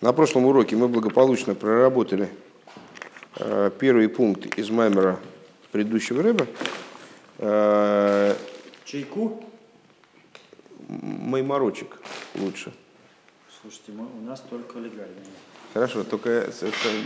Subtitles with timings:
[0.00, 2.30] На прошлом уроке мы благополучно проработали
[3.36, 5.20] э, первый пункт из маймера
[5.72, 6.46] предыдущего рыба.
[7.36, 8.34] Э,
[8.86, 9.44] Чайку?
[10.88, 12.00] Майморочек
[12.34, 12.72] лучше.
[13.60, 15.26] Слушайте, мы, у нас только легальные.
[15.74, 16.50] Хорошо, только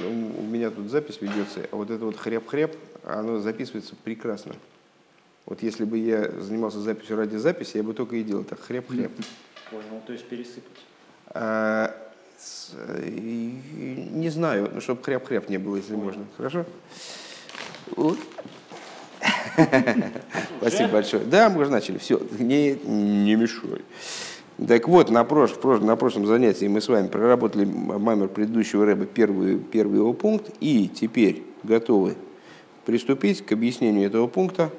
[0.07, 4.55] у меня тут запись ведется, а вот это вот хряб-хряб, оно записывается прекрасно.
[5.47, 9.11] Вот если бы я занимался записью ради записи, я бы только и делал так, хряб-хряб.
[9.71, 10.81] Понял, то есть пересыпать.
[11.27, 11.93] А,
[12.73, 16.25] не знаю, ну, чтобы хряб-хряб не было, если можно.
[16.37, 16.65] Хорошо?
[20.61, 21.25] Спасибо большое.
[21.25, 21.99] Да, мы уже начали.
[21.99, 23.83] Все, не, не мешай.
[24.69, 29.59] Так вот, на, прош, на прошлом занятии мы с вами проработали мамер предыдущего рэба, первый,
[29.59, 32.15] первый его пункт, и теперь готовы
[32.85, 34.71] приступить к объяснению этого пункта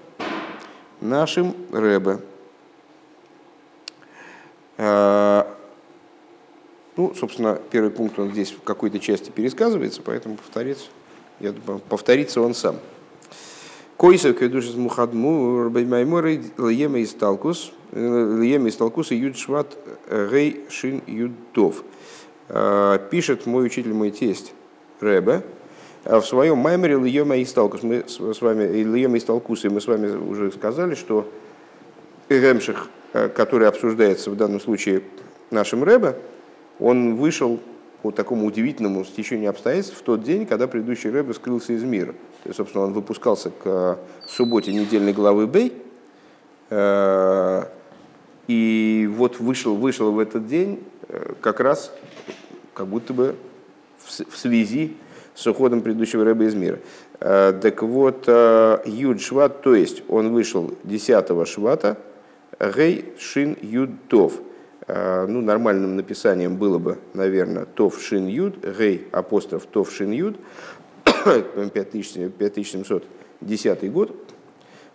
[1.01, 2.19] нашим рэбе.
[6.95, 10.85] А, ну, собственно, первый пункт, он здесь в какой-то части пересказывается, поэтому повторится,
[11.39, 12.77] я думаю, повторится он сам.
[13.97, 19.77] Койсов кедуш из мухадму рбаймайморы льема из талкус, льема из талкус и юд шват
[20.09, 21.83] гей шин юдов.
[22.49, 24.53] А, пишет мой учитель, мой тесть
[25.01, 25.43] Ребе,
[26.03, 27.83] в своем маймере льема из талкус.
[27.83, 31.27] Мы с вами, льема из талкуса, мы с вами уже сказали, что
[32.29, 35.03] Ремших, который обсуждается в данном случае
[35.51, 36.15] нашим Ребе,
[36.79, 37.59] он вышел
[38.01, 42.13] по такому удивительному стечению обстоятельств в тот день, когда предыдущий Рэбе скрылся из мира.
[42.43, 45.73] То есть, собственно, он выпускался к субботе недельной главы Бей,
[46.69, 47.63] э,
[48.47, 51.91] и вот вышел, вышел в этот день э, как раз
[52.75, 53.35] как будто бы
[54.05, 54.97] в связи
[55.33, 56.79] с уходом предыдущего Рэба из мира.
[57.19, 58.27] Э, так вот,
[58.85, 61.97] Юд Шват, то есть он вышел 10 Швата,
[62.59, 64.54] Гей Шин Юд Тов– Э,
[64.87, 70.37] ну, нормальным написанием было бы, наверное, Тов Шин Юд, Гей апостроф Тов Шин Юд,
[71.03, 74.15] 5710 год.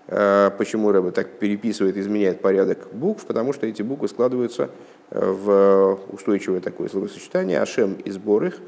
[0.07, 3.27] Э, почему Рэба так переписывает, изменяет порядок букв?
[3.27, 4.71] Потому что эти буквы складываются
[5.11, 8.59] э, в устойчивое такое словосочетание Ашем и сбор их,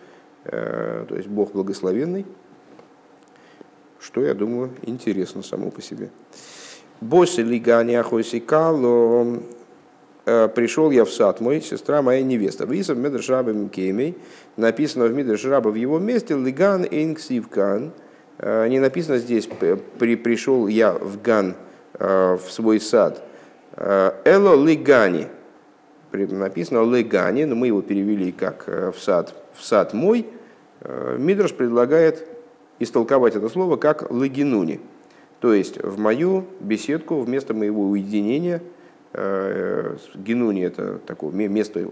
[0.44, 2.26] то есть Бог благословенный,
[4.00, 6.10] что, я думаю, интересно само по себе.
[7.00, 9.38] Боси лигани ахойсикало Э,
[10.24, 12.64] пришел я в сад мой, сестра моя невеста.
[12.64, 14.16] Висов Медрш Раба Мкемей,
[14.56, 17.92] написано в Медрш Раба в его месте, Лиган Эйнксивкан,
[18.38, 19.48] э, не написано здесь,
[19.98, 21.56] при, пришел я в Ган,
[21.94, 23.22] э, в свой сад.
[23.74, 25.28] Эло Лигани,
[26.12, 30.26] написано Лигани, но мы его перевели как в сад, в сад мой.
[31.16, 32.28] Мидраш предлагает
[32.78, 34.82] истолковать это слово как Лигинуни,
[35.40, 38.71] то есть в мою беседку вместо моего уединения– Э,
[39.12, 41.90] Генуни это такое место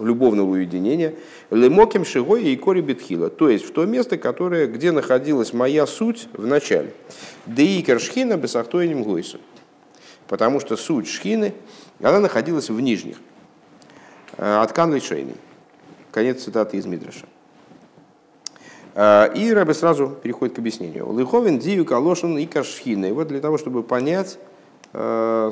[0.00, 1.14] любовного уединения.
[1.50, 3.30] Лемоким шигой и кори бетхила.
[3.30, 6.92] То есть в то место, которое, где находилась моя суть в начале.
[7.46, 9.38] Деикер шхина бесахтоиним гойсу.
[10.28, 11.54] Потому что суть шхины,
[12.00, 13.18] она находилась в нижних.
[14.36, 15.36] Э, Откан лишейный.
[16.10, 17.26] Конец цитаты из Мидраша.
[18.94, 21.08] Э, и Рэбе сразу переходит к объяснению.
[21.08, 23.06] Лыховин дию калошин и каршхина.
[23.06, 24.55] И вот для того, чтобы понять, Э,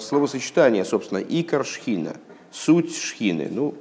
[0.00, 2.16] словосочетание, собственно, икор шхина,
[2.50, 3.48] суть шхины.
[3.50, 3.74] Ну,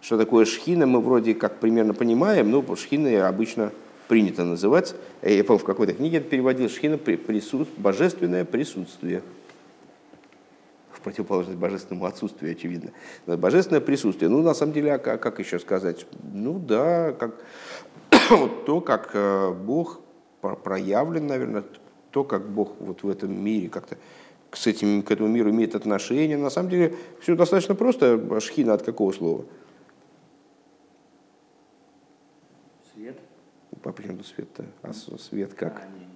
[0.00, 3.72] что такое шхина, мы вроде как примерно понимаем, но шхины обычно
[4.08, 4.94] принято называть.
[5.22, 9.22] Я помню, в какой-то книге это переводил шхина присут, божественное присутствие.
[10.90, 12.90] В противоположность божественному отсутствию, очевидно.
[13.26, 14.28] Божественное присутствие.
[14.28, 16.06] Ну, на самом деле, а как, как еще сказать?
[16.32, 17.34] Ну да, как,
[18.66, 20.00] то, как э, Бог
[20.40, 21.64] проявлен, наверное,
[22.10, 23.98] то, как Бог вот в этом мире как-то
[24.52, 26.36] с этим, к этому миру имеет отношение.
[26.36, 28.40] На самом деле все достаточно просто.
[28.40, 29.44] Шхина от какого слова?
[32.94, 33.18] Свет.
[33.84, 34.64] А почему свет-то?
[34.82, 35.82] А свет как?
[35.82, 36.06] А.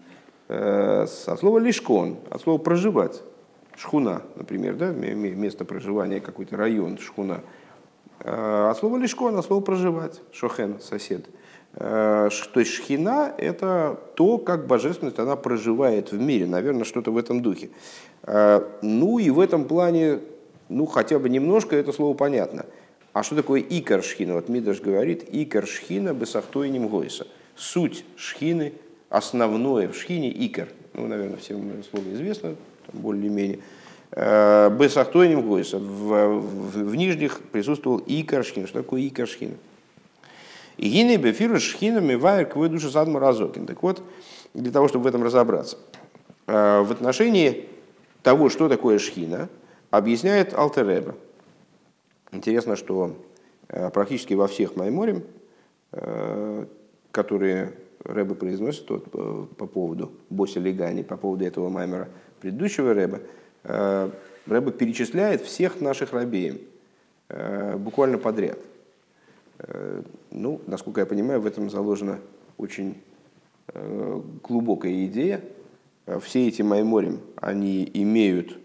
[0.52, 3.22] Э, от слова лишкон, от слова проживать.
[3.76, 7.42] Шхуна, например, да, место проживания, какой-то район, шхуна.
[8.18, 10.20] Э, от слова лишкон, от слова проживать.
[10.32, 11.26] Шохен, сосед.
[11.74, 17.16] Э, то есть шхина– это то, как божественность она проживает в мире, наверное, что-то в
[17.16, 17.70] этом духе.
[18.24, 20.20] Э, ну и в этом плане,
[20.68, 22.66] ну хотя бы немножко это слово понятно.
[23.12, 24.34] А что такое икор шхина?
[24.34, 27.26] Вот Мидаш говорит, икор шхина бесахтойним гойса.
[27.56, 28.72] Суть шхины,
[29.08, 30.68] основное в шхине икор.
[30.94, 32.54] Ну, наверное, всем слово известно,
[32.92, 33.60] более-менее.
[34.12, 35.78] Э, бесахтойним гойса.
[35.78, 38.66] В, в, в нижних присутствовал икор шхина.
[38.66, 39.54] Что такое икор шхина?
[40.80, 43.66] Гины бефиру шхинами вайер к душе садму разокин.
[43.66, 44.02] Так вот,
[44.54, 45.76] для того, чтобы в этом разобраться,
[46.46, 47.68] э, в отношении
[48.22, 49.50] того, что такое шхина,
[49.90, 51.14] объясняет Алтереба.
[52.32, 53.14] Интересно, что
[53.68, 55.22] э, практически во всех Майморем
[57.10, 57.72] которые
[58.04, 62.08] Рэбе произносит вот, по, по поводу Боси Легани, по поводу этого маймера
[62.40, 63.20] предыдущего Рэба,
[64.46, 66.60] Рэбе перечисляет всех наших рабеем
[67.78, 68.60] буквально подряд.
[70.30, 72.18] Ну, насколько я понимаю, в этом заложена
[72.56, 72.96] очень
[74.42, 75.42] глубокая идея.
[76.22, 78.58] Все эти майморим, они имеют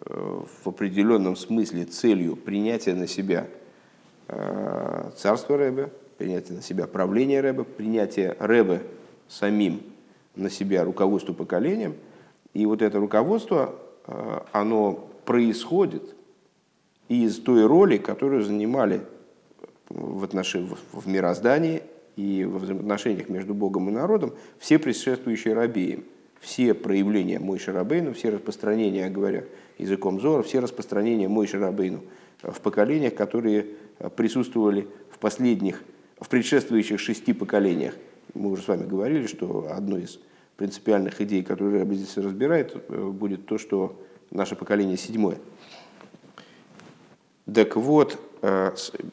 [0.00, 3.46] в определенном смысле целью принятия на себя
[5.16, 8.82] царства Рэбе, принятие на себя правления Рэбе, принятие Рэбе
[9.28, 9.82] самим
[10.36, 11.94] на себя руководство поколением.
[12.52, 13.74] И вот это руководство,
[14.06, 16.14] э, оно происходит
[17.08, 19.00] из той роли, которую занимали
[19.94, 21.82] в, отношении, в мироздании
[22.16, 26.04] и в взаимоотношениях между Богом и народом все предшествующие рабеи,
[26.40, 29.44] все проявления Мойши Рабейну, все распространения, говоря
[29.78, 32.00] языком Зора, все распространения Мойши Рабейну
[32.42, 33.66] в поколениях, которые
[34.16, 35.82] присутствовали в последних
[36.18, 37.94] в предшествующих шести поколениях.
[38.34, 40.18] Мы уже с вами говорили, что одной из
[40.56, 44.00] принципиальных идей, которые Рэбби здесь разбирает, э, будет то, что
[44.30, 45.38] наше поколение седьмое.
[47.52, 48.18] Так вот,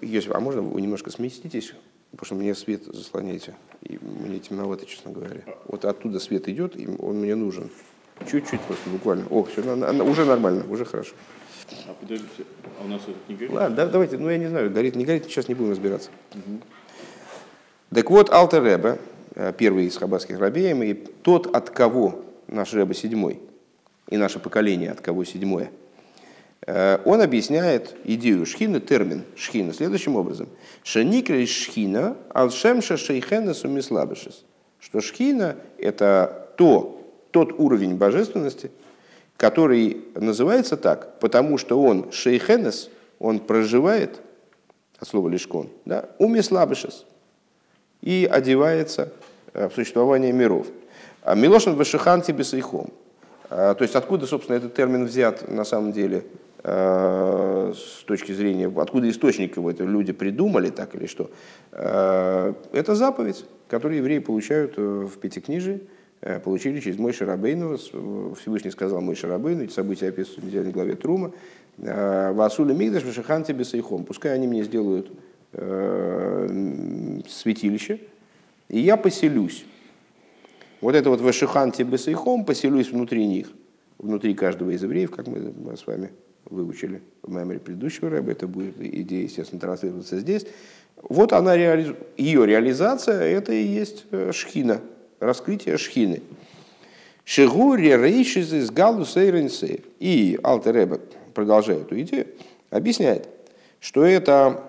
[0.02, 1.74] Йосиф, э, а можно вы немножко сместитесь,
[2.12, 5.42] потому что мне свет заслоняете, и мне темновато, честно говоря.
[5.66, 7.70] Вот оттуда свет идет, и он мне нужен.
[8.30, 9.26] Чуть-чуть просто, буквально.
[9.30, 9.62] О, все,
[10.04, 11.16] уже нормально, уже хорошо.
[11.88, 12.44] А подождите,
[12.80, 13.54] а у нас это не горит?
[13.54, 16.10] Ладно, давайте, ну я не знаю, горит, не горит, сейчас не будем разбираться.
[16.34, 16.60] Угу.
[17.96, 19.00] Так вот, Алтер Ребе,
[19.36, 23.40] э, первый из хаббатских рабеем, и тот, от кого наш Ребе седьмой,
[24.10, 25.72] и наше поколение, от кого седьмое,
[26.68, 30.48] он объясняет идею шхина, термин шхина следующим образом.
[30.84, 34.44] Шаникрей шхина алшемша шейхена сумислабышес.
[34.80, 38.72] Что шхина– это то, тот уровень божественности,
[39.38, 44.22] который называется так, потому что он шейхенес, он проживает,
[45.00, 47.06] от слова лишкон, да, умислабышес,
[48.02, 49.12] и одевается
[49.54, 50.68] э, в существование миров.
[51.24, 52.92] А Милошин Вашиханти Бесайхом.
[53.50, 56.22] А, то есть откуда, собственно, этот термин взят на самом деле э,
[56.64, 61.32] с точки зрения, откуда источник его это люди придумали, так или что.
[61.72, 65.82] Э, это заповедь, которую евреи получают в Пятикнижии,
[66.44, 67.78] получили через мой Шарабейну.
[68.40, 71.32] Всевышний сказал мой Шарабейну, эти события описываются в недельной главе Трума.
[71.78, 74.04] Васуля Мигдаш Вашиханти Бесайхом.
[74.04, 75.12] Пускай они мне сделают
[75.54, 76.48] Э,
[77.28, 78.00] святилище,
[78.70, 79.66] и я поселюсь.
[80.80, 83.48] Вот это вот Вашиханти Бесейхом, поселюсь внутри них,
[83.98, 86.12] внутри каждого из евреев, как мы с вами
[86.46, 90.46] выучили в меморе предыдущего рэба, это будет идея, естественно, транслироваться здесь.
[91.02, 91.96] Вот она, реализ...
[92.18, 94.82] ее реализация, это и есть э, шхина,
[95.20, 96.22] раскрытие шхины.
[97.24, 99.06] Шигури рейшиз из галу
[100.00, 101.00] И Алтер Рэбе,
[101.34, 102.28] продолжая эту идею,
[102.70, 103.30] объясняет,
[103.80, 104.64] что это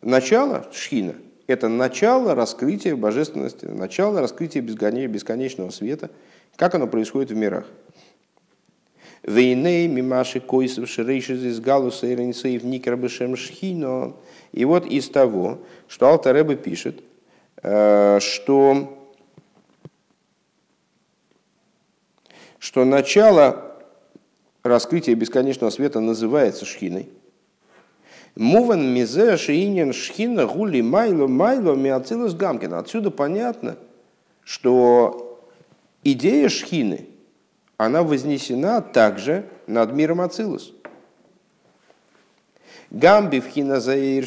[0.00, 1.14] Начало шхина–
[1.48, 6.10] это начало раскрытия божественности, начало раскрытия бесконечного света,
[6.56, 7.64] как оно происходит в мирах.
[9.28, 14.16] Вейней мимаши койсов шерейшиз из галуса и никербешем шхино.
[14.52, 17.02] И вот из того, что Алтареба пишет,
[17.62, 19.12] э, что,
[22.58, 23.76] что начало
[24.62, 27.10] раскрытия бесконечного света называется шхиной,
[28.34, 32.78] Муван мизе шиинин шхина гули майло майло миацилус гамкина.
[32.78, 33.76] Отсюда понятно,
[34.44, 35.42] что
[36.02, 37.08] идея шхины,
[37.78, 40.74] она вознесена также над миром Ацилус.
[42.90, 44.26] Гамби в хиназаир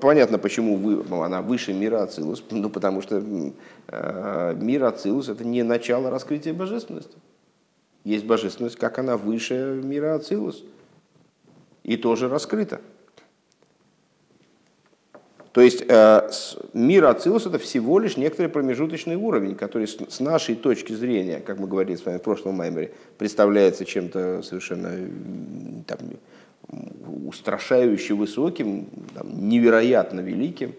[0.00, 2.44] Понятно, почему ну, она выше мира Ацилус.
[2.50, 3.20] Ну, потому что
[3.88, 7.16] э, мир Ацилус– это не начало раскрытия божественности.
[8.04, 10.62] Есть божественность, как она выше мира Ацилус–
[11.86, 12.80] и тоже раскрыто.
[15.56, 16.30] То есть э,
[16.74, 21.66] мир Ацилус это всего лишь некоторый промежуточный уровень, который с нашей точки зрения, как мы
[21.66, 24.90] говорили с вами в прошлом маймере, представляется чем-то совершенно
[25.86, 25.98] там,
[27.24, 30.74] устрашающе высоким, там, невероятно великим.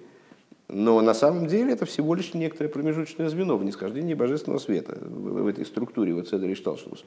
[0.67, 5.48] Но на самом деле это всего лишь некоторое промежуточное звено в нисхождении божественного света в
[5.48, 7.03] этой структуре вот Седер и Шталшус.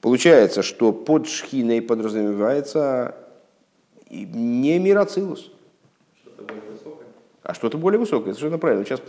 [0.00, 3.16] Получается, что под шхиной подразумевается
[4.08, 5.50] не мироцилус.
[7.44, 8.84] А что-то более высокое, совершенно правильно.
[8.84, 9.00] Сейчас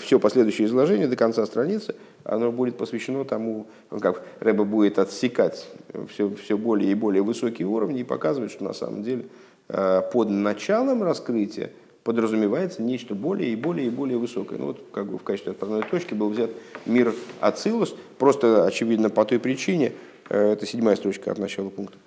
[0.00, 3.66] все последующее изложение до конца страницы, оно будет посвящено тому,
[4.00, 5.68] как Рэба будет отсекать
[6.08, 9.26] все, все более и более высокие уровни и показывать, что на самом деле
[9.68, 11.72] э, под началом раскрытия
[12.04, 14.58] подразумевается нечто более и более и более высокое.
[14.58, 16.50] Ну вот как бы в качестве отправной точки был взят
[16.86, 19.92] мир Ацилус, просто очевидно по той причине,
[20.28, 21.98] Э, это седьмая строчка от начала пункта.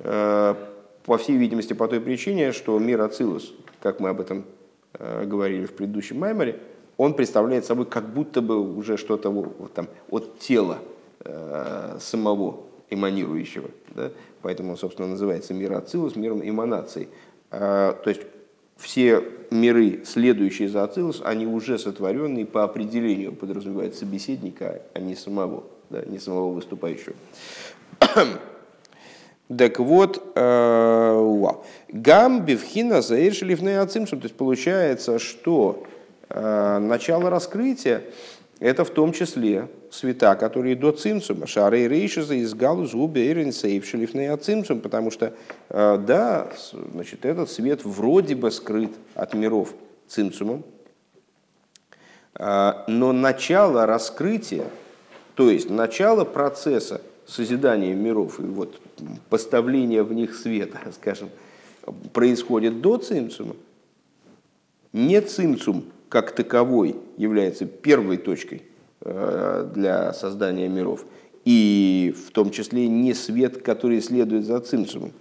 [0.00, 0.54] Э,
[1.04, 4.42] по всей видимости, по той причине, что мир Ацилус, как мы об этом э,
[4.98, 6.58] говорили в предыдущем майморе,
[7.00, 10.80] он представляет собой как будто бы уже что-то вот, там, от тела
[11.24, 13.70] э, самого эманирующего.
[13.94, 14.10] Да?
[14.42, 17.08] Поэтому он, собственно, называется мир Ацилус, миром эманаций.
[17.50, 18.20] Э, то есть
[18.76, 25.64] все миры, следующие за Ацилус, они уже сотворенные по определению, подразумевают собеседника, а не самого,
[25.88, 27.14] да, не самого выступающего.
[29.56, 31.46] Так вот, э,
[31.88, 34.20] гам бифхина заиршилифный ацимсум.
[34.20, 35.82] То есть получается, что
[36.28, 38.02] э, начало раскрытия
[38.60, 44.28] это в том числе света, которые до цимцума, шары рейшиза из галуз губе ирин сейвшилифный
[44.28, 45.32] ацимцум, потому что,
[45.70, 46.52] э, да,
[46.92, 49.74] значит, этот свет вроде бы скрыт от миров
[50.06, 50.64] цимцумом,
[52.38, 54.64] но начало раскрытия,
[55.34, 58.80] то есть начало процесса созидания миров и вот
[59.28, 61.30] поставления в них света, скажем,
[62.12, 63.54] происходит до цимцума,
[64.92, 68.62] не цимцум как таковой является первой точкой
[69.02, 71.04] э, для создания миров,
[71.44, 75.12] и в том числе не свет, который следует за цимцумом.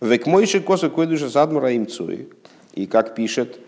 [0.00, 2.28] Век мойши косу койдуша садмура имцуи.
[2.74, 3.58] И как пишет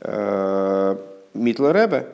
[0.00, 0.96] э,
[1.34, 2.08] Митла Ребе,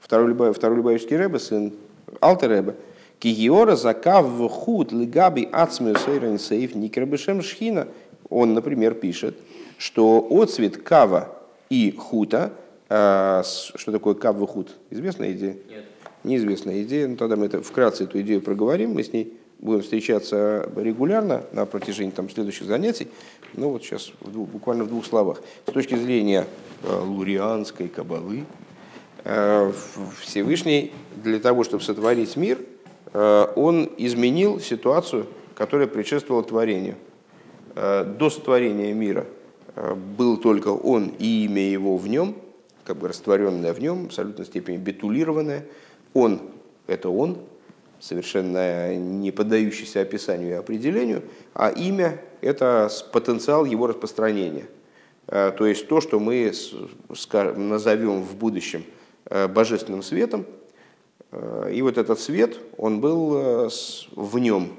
[0.00, 1.72] второй, второй Любавичский Ребе, сын
[2.20, 2.76] Алтер Ребе,
[3.22, 7.86] Кигиора закав в худ лигаби ацмию сейрен сейф никрабышем шхина.
[8.28, 9.36] Он, например, пишет,
[9.78, 11.28] что отцвет кава
[11.70, 12.52] и хута,
[12.88, 15.56] а, что такое кав в худ, известная идея?
[15.70, 15.84] Нет.
[16.24, 20.68] Неизвестная идея, но тогда мы это, вкратце эту идею проговорим, мы с ней будем встречаться
[20.74, 23.06] регулярно на протяжении там, следующих занятий.
[23.54, 25.42] Ну вот сейчас в двух, буквально в двух словах.
[25.68, 26.44] С точки зрения
[26.82, 28.46] э, лурианской кабалы,
[29.22, 29.72] э,
[30.20, 30.90] Всевышний
[31.22, 32.58] для того, чтобы сотворить мир–
[33.12, 36.96] он изменил ситуацию, которая предшествовала творению.
[37.74, 39.26] Э, до сотворения мира
[39.74, 42.36] э, был только он и имя его в нем,
[42.84, 45.66] как бы растворенное в нем, в абсолютной степени бетулированное.
[46.14, 46.40] Он–
[46.86, 47.38] это он,
[48.00, 51.22] совершенно не поддающийся описанию и определению,
[51.54, 54.66] а имя– это потенциал его распространения.
[55.26, 56.52] То есть то, что мы
[57.08, 58.84] назовем в будущем
[59.30, 60.61] божественным светом– Э,
[61.32, 63.68] и вот этот свет, он был э,
[64.14, 64.76] в нем.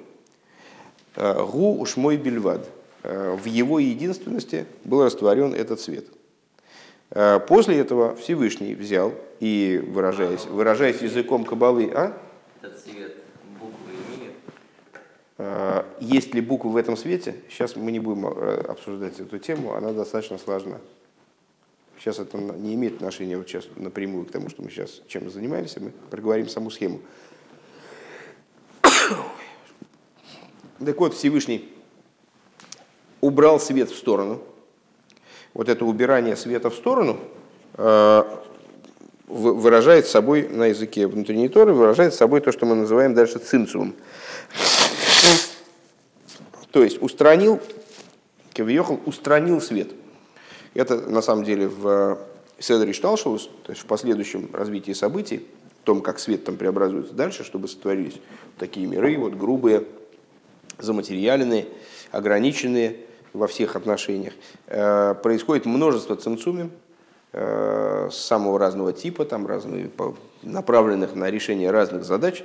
[1.15, 2.69] Э, Гу уж мой бельвад.
[3.03, 6.05] В его единственности был растворен этот свет.
[7.49, 12.17] После этого Всевышний взял и, выражаясь, выражаясь языком кабалы, а?
[12.61, 13.17] Этот свет,
[13.59, 13.91] буквы
[15.37, 15.85] имеет?
[15.99, 17.35] Есть ли буквы в этом свете?
[17.49, 20.79] Сейчас мы не будем обсуждать эту тему, она достаточно сложна.
[22.03, 25.79] Сейчас это не имеет отношения вот сейчас напрямую к тому, что мы сейчас чем занимаемся,
[25.79, 26.99] мы проговорим саму схему.
[30.85, 31.71] Так вот, Всевышний
[33.21, 34.41] убрал свет в сторону.
[35.53, 37.17] Вот это убирание света в сторону
[37.75, 38.23] э,
[39.27, 43.95] выражает собой на языке внутренней Торы, выражает собой то, что мы называем дальше цимцумом.
[46.71, 47.61] То есть устранил,
[48.53, 49.91] Кавиохал устранил свет–
[50.73, 52.17] это на самом деле в
[52.59, 55.47] Седере Шталшус, то есть в последующем развитии событий,
[55.81, 58.19] в том, как свет там преобразуется дальше, чтобы сотворились
[58.57, 59.83] такие миры, вот грубые,
[60.79, 61.67] заматериальные,
[62.11, 62.97] ограниченные
[63.33, 64.33] во всех отношениях.
[64.67, 66.71] Э, происходит множество цимцумим
[67.33, 69.89] э, самого разного типа, там разные,
[70.41, 72.43] направленных на решение разных задач.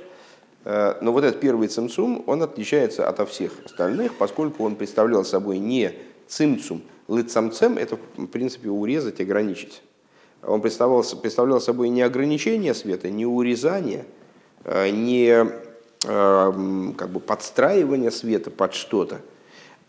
[0.65, 5.59] Э, но вот этот первый цимцум, он отличается от всех остальных, поскольку он представлял собой
[5.59, 5.93] не
[6.27, 9.81] цимцум, Лыцамцем– это, в принципе, урезать, ограничить.
[10.43, 14.05] Он представлял, представлял собой не ограничение света, не урезание,
[14.63, 15.33] а, не
[16.05, 19.21] а, как бы подстраивание света под что-то,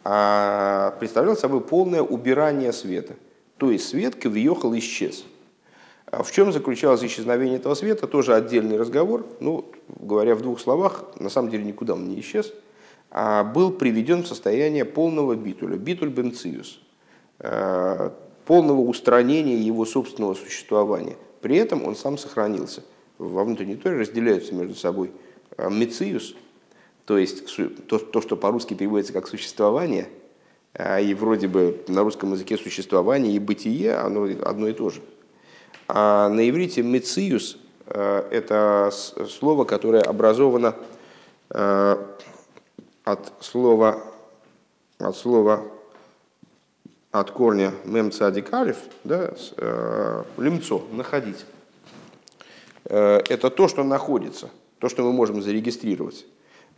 [0.03, 3.17] а представлял собой полное убирание света.
[3.59, 5.27] То есть свет въехал исчез.
[6.07, 9.27] А в чем заключалось исчезновение этого света, тоже отдельный разговор.
[9.41, 12.55] Ну, говоря в двух словах, на самом деле никуда он не исчез,
[13.11, 16.81] а был приведен в состояние полного битуля, битуль бенциус–
[17.41, 21.17] полного устранения его собственного существования.
[21.41, 22.83] При этом он сам сохранился.
[23.17, 25.13] Во внутренней торе разделяются между собой
[25.57, 26.35] э, мециус,
[27.05, 27.45] то есть
[27.87, 30.09] то, то что по-русски переводится как существование,
[30.75, 35.01] а и вроде бы на русском языке существование и бытие, оно одно и то же.
[35.87, 38.91] А на иврите мециус э,– это
[39.29, 40.75] слово, которое образовано
[41.51, 44.03] от слова,
[44.99, 45.65] от слова
[47.13, 51.45] от корня мем цадик алиф, да, э, лимцо, находить.
[52.85, 56.27] Э, это то, что находится, то, что мы можем зарегистрировать.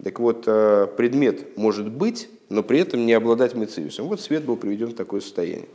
[0.03, 4.09] Так вот, э, предмет может быть, но при этом не обладать мециусом.
[4.09, 5.69] Вот свет был приведен в такое состояние.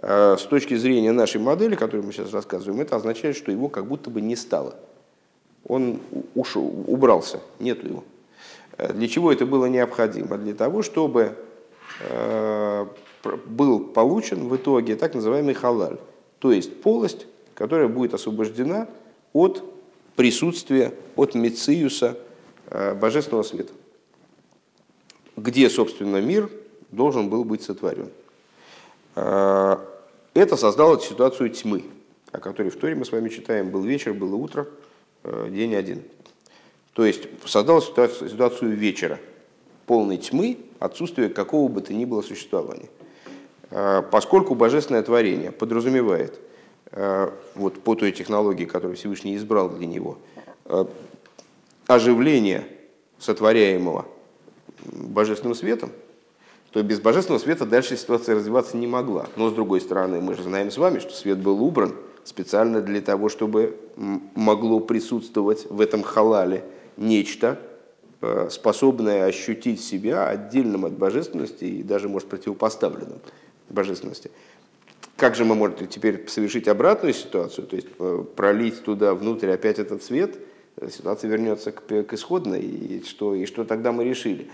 [0.00, 4.10] С точки зрения нашей модели, которую мы сейчас рассказываем, это означает, что его как будто
[4.10, 4.76] бы не стало.
[5.66, 5.98] Он
[6.36, 8.04] ушел, убрался, нету его.
[8.78, 10.38] Для чего это было необходимо?
[10.38, 11.34] Для того, чтобы
[13.22, 15.98] был получен в итоге так называемый халаль,
[16.38, 18.88] то есть полость, которая будет освобождена
[19.32, 19.64] от
[20.16, 22.16] присутствия, от мециуса
[22.70, 23.72] божественного света,
[25.36, 26.50] где, собственно, мир
[26.90, 28.10] должен был быть сотворен.
[29.14, 29.84] А,
[30.34, 31.84] это создало ситуацию тьмы,
[32.30, 33.70] о которой в Торе мы с вами читаем.
[33.70, 34.68] Был вечер, было утро,
[35.24, 36.02] э, день один.
[36.92, 39.18] То есть создало ситуацию вечера,
[39.86, 42.88] полной тьмы, отсутствие какого бы то ни было существования.
[43.70, 46.38] А, поскольку божественное творение подразумевает,
[46.92, 50.18] э, вот по той технологии, которую Всевышний избрал для него,
[50.64, 50.84] э,
[51.86, 52.66] оживление
[53.18, 54.06] сотворяемого
[54.84, 55.90] божественным светом,
[56.70, 59.26] то без божественного света дальше ситуация развиваться не могла.
[59.36, 61.94] Но с другой стороны, мы же знаем с вами, что свет был убран
[62.24, 63.76] специально для того, чтобы
[64.34, 66.62] могло присутствовать в этом халале
[66.96, 67.58] нечто,
[68.20, 73.20] э, способное ощутить себя отдельным от божественности и даже, может, противопоставленным
[73.68, 74.30] божественности.
[75.16, 79.78] Как же мы можем теперь совершить обратную ситуацию, то есть э, пролить туда внутрь опять
[79.78, 80.36] этот свет,
[80.76, 84.48] э, ситуация вернется к, к исходной, и что, и что тогда мы решили?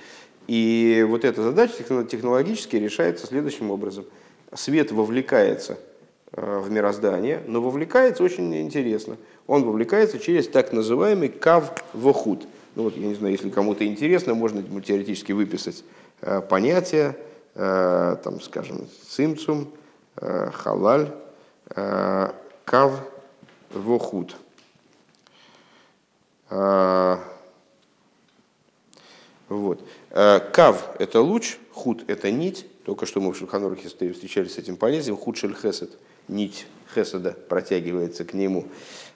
[0.46, 1.74] И вот эта задача
[2.08, 4.06] технологически решается следующим образом.
[4.54, 5.78] Свет вовлекается
[6.32, 9.18] э, в мироздание, но вовлекается очень интересно.
[9.46, 12.46] Он вовлекается через так называемый кав-вохуд.
[12.74, 15.84] Ну вот, я не знаю, если кому-то интересно, можно теоретически выписать
[16.48, 19.72] понятия, э, там, скажем, цимцум,
[20.16, 21.12] халаль,
[22.64, 24.36] кав-вохуд.
[29.48, 29.80] Вот.
[30.10, 32.66] Э, кав– это луч, худ– это нить.
[32.84, 35.16] Только что мы в Шульханурахе встречались с этим понятием.
[35.16, 35.90] Худ шель хесед–
[36.28, 38.66] нить хеседа протягивается к нему.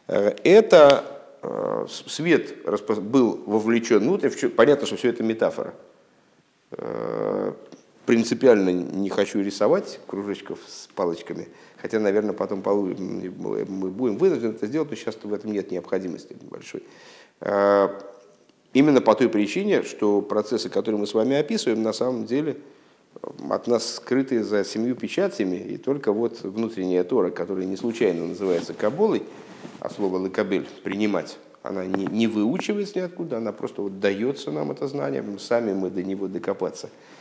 [0.06, 1.04] Э, это
[1.42, 2.64] э, свет
[3.00, 4.28] был вовлечен внутрь.
[4.48, 5.74] Понятно, что все это метафора.
[8.08, 14.88] Принципиально не хочу рисовать кружочков с палочками, хотя, наверное, потом мы будем вынуждены это сделать,
[14.88, 16.84] но сейчас в этом нет необходимости большой.
[18.72, 22.56] Именно по той причине, что процессы, которые мы с вами описываем, на самом деле
[23.50, 28.72] от нас скрыты за семью печатями, и только вот внутренняя Тора, которая не случайно называется
[28.72, 29.22] Каболой,
[29.80, 34.88] а слово «лакабель»– «принимать», она не, не выучивается ниоткуда, она просто вот дается нам это
[34.88, 37.17] знание, сами мы до него докопаться а,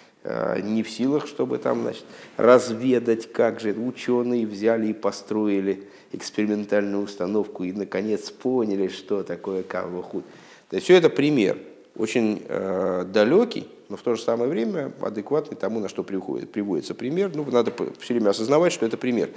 [0.63, 2.04] не в силах, чтобы там значит,
[2.36, 10.24] разведать, как же ученые взяли и построили экспериментальную установку и наконец поняли, что такое кавахуд.
[10.70, 11.58] То есть все это пример,
[11.96, 16.94] очень э, далекий, но в то же самое время адекватный тому, на что приходит, приводится
[16.94, 17.32] пример.
[17.34, 19.30] Ну, надо все время осознавать, что это пример.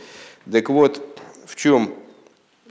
[0.51, 1.95] Так вот, в чем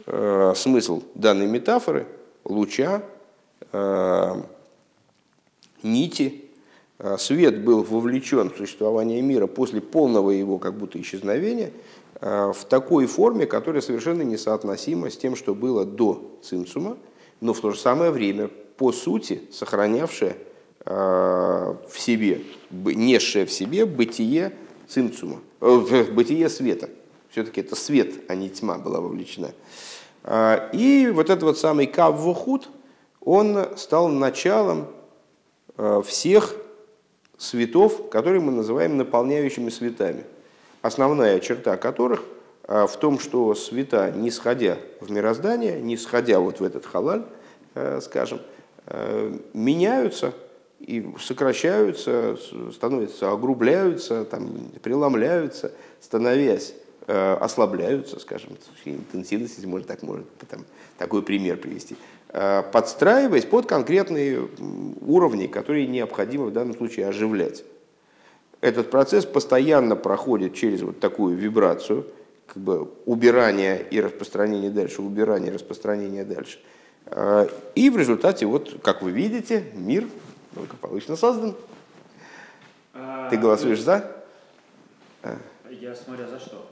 [0.06, 2.06] э, смысл данной метафоры?
[2.44, 3.02] Луча,
[3.72, 4.42] э,
[5.84, 6.49] нити, э,
[7.18, 11.72] свет был вовлечен в существование мира после полного его как будто исчезновения
[12.20, 16.98] э, в такой форме, которая совершенно несоотносима с тем, что было до цинцума,
[17.40, 20.36] но в то же самое время, по сути, сохранявшая
[20.86, 24.54] э, в себе, несшая в себе бытие
[24.88, 26.90] цимцума, э, бытие света.
[27.30, 29.52] Все-таки это свет, а не тьма была вовлечена.
[30.24, 32.68] Э, и вот этот вот самый Каввухуд,
[33.22, 34.88] он стал началом
[36.04, 36.56] всех
[37.40, 40.26] светов, которые мы называем наполняющими светами.
[40.84, 42.24] Основная черта которых–
[42.72, 47.24] а, в том, что света, не сходя в мироздание, не сходя вот в этот халаль,
[47.74, 48.42] э, скажем,
[48.86, 50.36] э, меняются
[50.80, 52.38] и сокращаются,
[52.72, 56.76] становятся, огрубляются, там, преломляются, становясь,
[57.08, 58.52] э, ослабляются, скажем,
[58.86, 60.64] интенсивность, если можно так, может, там,
[61.00, 61.96] такой пример привести,
[62.32, 64.48] подстраиваясь под конкретные
[65.02, 67.64] уровни, которые необходимо в данном случае оживлять.
[68.62, 72.06] Этот процесс постоянно проходит через вот такую вибрацию–
[72.54, 76.60] как бы убирание и распространение дальше, убирание и распространение дальше.
[77.06, 80.08] А, и в результате, вот, как вы видите, мир
[80.54, 81.56] благополучно создан.
[82.94, 84.12] А, Ты голосуешь за?
[85.70, 86.68] Я смотря за что.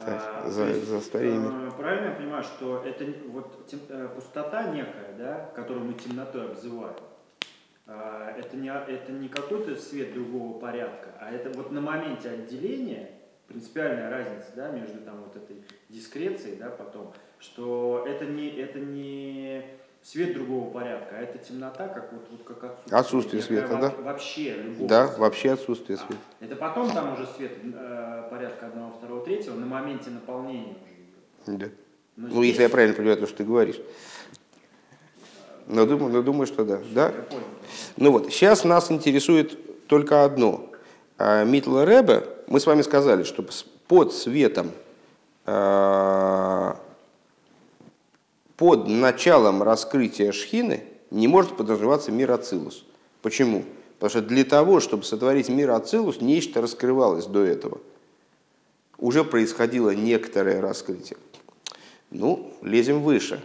[0.00, 1.50] Так, а, за, есть, за старение.
[1.50, 6.50] А, правильно я понимаю, что это вот тем, э, пустота некая, да, которую мы темнотой
[6.50, 6.96] обзываем,
[7.86, 13.10] это не, это не какой-то свет другого порядка, а это вот на моменте отделения
[13.50, 19.64] принципиальная разница да, между там, вот этой дискрецией да, потом, что это не, это не
[20.02, 22.98] свет другого порядка, а это темнота, как вот, вот как отсутствие.
[22.98, 23.94] Отсутствие света, да?
[24.02, 25.20] Вообще любого Да, света.
[25.20, 26.22] вообще отсутствие а, света.
[26.40, 30.74] Это потом там уже свет э, порядка одного, второго, третьего, на моменте наполнения
[31.46, 31.66] уже Да.
[32.16, 32.48] Но ну, здесь...
[32.48, 33.80] если я правильно понимаю то, что ты говоришь.
[35.66, 36.80] Но думаю, но думаю, что да.
[36.92, 37.12] да?
[37.96, 40.68] Ну вот, сейчас нас интересует только одно.
[41.16, 43.44] А, Митла Ребе, мы с вами сказали, что
[43.86, 44.72] под светом
[45.46, 46.59] а,
[48.60, 52.84] под началом раскрытия шхины не может подразумеваться мир Ацилус.
[53.22, 53.64] Почему?
[53.98, 57.80] Потому что для того, чтобы сотворить мир Ацилус, нечто раскрывалось до этого.
[58.98, 61.16] Уже происходило некоторое раскрытие.
[62.10, 63.42] Ну, лезем выше.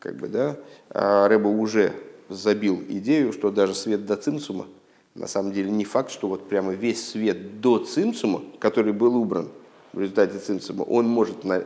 [0.00, 0.56] Как бы, да?
[0.90, 1.92] А Рэба уже
[2.28, 4.66] забил идею, что даже свет до цимцума,
[5.14, 9.50] на самом деле не факт, что вот прямо весь свет до цимцума, который был убран
[9.92, 11.62] в результате цимцума, он может на,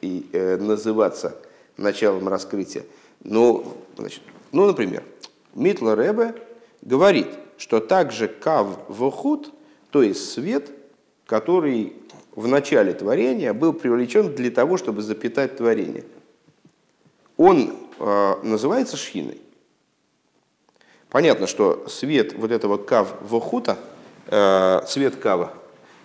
[0.00, 1.36] и, э, называться
[1.76, 2.84] началом раскрытия.
[3.22, 5.02] Но, значит, ну, например,
[5.54, 6.34] Митла Ребе
[6.82, 9.52] говорит, что также кав вохуд,
[9.90, 10.70] то есть свет,
[11.26, 11.94] который
[12.34, 16.04] в начале творения был привлечен для того, чтобы запитать творение.
[17.36, 19.40] Он э, называется шхиной.
[21.10, 23.78] Понятно, что свет вот этого кав вохута,
[24.26, 25.52] э, свет кава,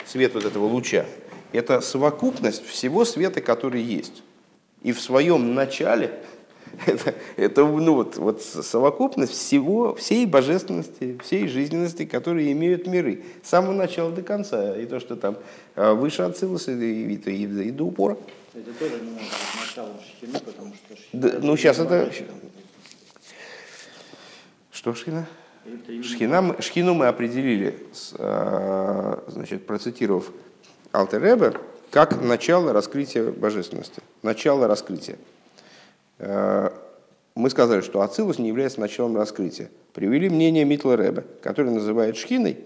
[0.06, 1.06] свет вот этого луча,
[1.52, 4.22] это совокупность всего света, который есть.
[4.82, 6.20] И в своем начале
[6.86, 13.24] это, это ну, вот, вот совокупность всего, всей божественности, всей жизненности, которые имеют миры.
[13.44, 14.76] С самого начала до конца.
[14.78, 15.38] И то, что там
[15.76, 18.18] а, выше отсылось, и, и, и, и до упора.
[18.54, 21.22] Это тоже не может быть началом шхины, потому что шхина...
[21.22, 22.12] Да, ну, сейчас это...
[24.72, 25.28] Что шхина?
[26.02, 27.76] Шхина, шхину мы определили,
[28.18, 30.32] а, значит, процитировав
[30.92, 31.54] Алтеребе,
[31.92, 35.18] как начало раскрытия божественности, начало раскрытия.
[36.20, 36.70] Э,
[37.36, 39.70] мы сказали, что Ацилус не является началом раскрытия.
[39.94, 42.60] Привели мнение Митла Ребе, который называет Шхиной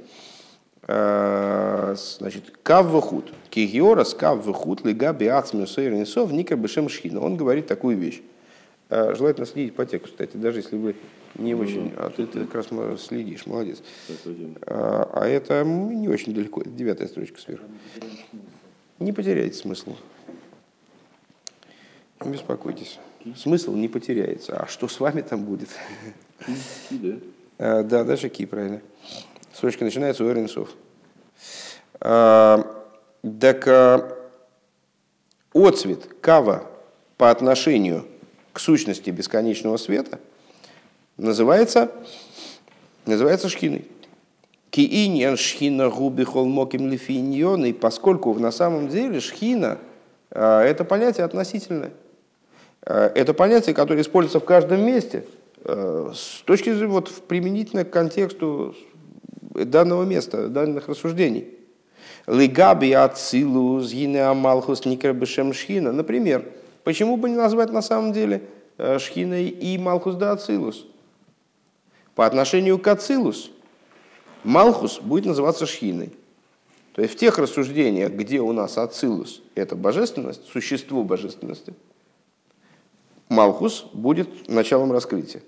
[0.88, 3.34] э, значит, Каввахут.
[3.50, 7.22] Кигиорас Каввахут лига биацмю сейрнисов никер бешем Шхина.
[7.22, 8.22] Он говорит такую вещь.
[8.90, 10.96] Э, желательно следить по тексту, кстати, даже если вы
[11.36, 11.94] не ну, очень...
[11.98, 13.82] А ты, ты как раз следишь, молодец.
[14.68, 17.64] А это не очень далеко, девятая строчка сверху
[19.00, 19.96] не потеряете смысл.
[22.24, 23.00] Не беспокойтесь.
[23.36, 24.58] Смысл не потеряется.
[24.58, 25.70] А что с вами там будет?
[26.90, 27.22] Ки,
[27.58, 27.84] да?
[27.84, 28.82] Да, даже ки, правильно.
[29.54, 30.70] Строчка начинается у Эренсов.
[32.00, 32.86] А,
[33.40, 34.18] так а,
[35.54, 36.70] отцвет кава
[37.18, 38.06] по отношению
[38.52, 40.20] к сущности бесконечного света
[41.18, 41.92] называется,
[43.06, 43.88] называется шхиной.
[44.74, 49.78] Кииньян шхина губи холмоким лифиньон, и поскольку на самом деле шхина
[50.32, 51.92] а,– это понятие относительное.
[52.82, 55.26] А, это понятие, которое используется в каждом месте
[55.64, 58.74] а, с точки зрения вот, применительно к контексту
[59.54, 61.50] данного места, данных рассуждений.
[62.26, 65.92] Лигаби ацилус гине амалхус никрабешем шхина.
[65.92, 66.46] Например,
[66.84, 68.42] почему бы не назвать на самом деле
[68.98, 70.88] шхиной и малхус да ацилус?
[72.16, 73.52] По отношению к ацилус–
[74.44, 76.12] Малхус будет называться шхиной.
[76.94, 81.74] То есть в тех рассуждениях, где у нас ацилус– это божественность, существо божественности,
[83.30, 85.42] Малхус будет началом раскрытия.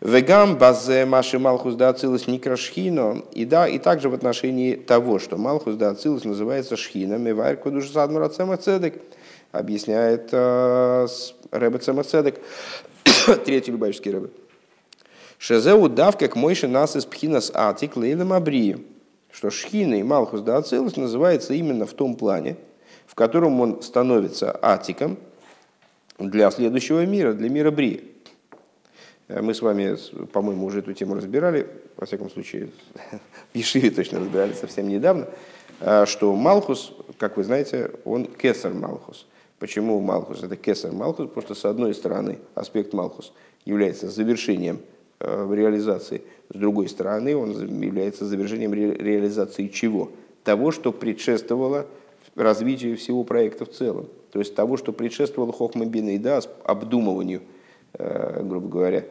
[0.00, 3.22] Вегам базе маши Малхус да Ацилус никрашхино.
[3.32, 7.90] И да, и также в отношении того, что Малхус да Ацилус называется шхина, мевайр кодуш
[7.90, 9.02] задмура цедек,
[9.52, 11.06] объясняет э,
[11.50, 12.40] Рэбе Цедек,
[13.44, 14.28] третий любавический Рэбе.
[15.38, 18.80] Шезеу дав как мойши нас из пхинас атик лейлем абрию.
[19.30, 22.56] Что шхина и малхус да ацилус называется именно в том плане,
[23.06, 25.18] в котором он становится атиком
[26.18, 28.00] для следующего мира, для мира брия.
[29.28, 29.96] Э, мы с вами,
[30.32, 32.70] по-моему, уже эту тему разбирали, во всяком случае,
[33.52, 35.28] в Ешиве точно разбирали совсем недавно,
[35.80, 39.26] э, что Малхус, как вы знаете, он кесар Малхус.
[39.58, 40.42] Почему Малхус?
[40.42, 43.32] Это кесар Малхус, потому что, с одной стороны, аспект Малхус
[43.66, 44.80] является завершением
[45.18, 46.22] в реализации.
[46.52, 50.10] С другой стороны, он является завершением ре реализации чего?
[50.44, 51.86] Того, что предшествовало
[52.36, 54.06] развитию всего проекта в целом.
[54.32, 57.40] То есть того, что предшествовало Хохмабина и да, обдумыванию,
[57.94, 59.04] э, грубо говоря,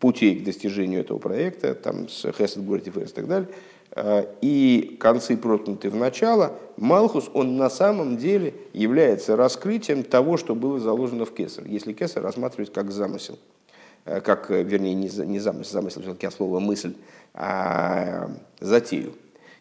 [0.00, 3.48] путей к достижению этого проекта, там, с Хесед, Гуратив и так далее,
[3.92, 10.56] э, и концы проткнуты в начало, Малхус, он на самом деле является раскрытием того, что
[10.56, 13.38] было заложено в Кесар, если Кесар рассматривать как замысел.
[14.04, 16.94] Э, как, э, вернее, не, не замысел, замысел все-таки, а слово мысль,
[17.34, 19.14] а затею,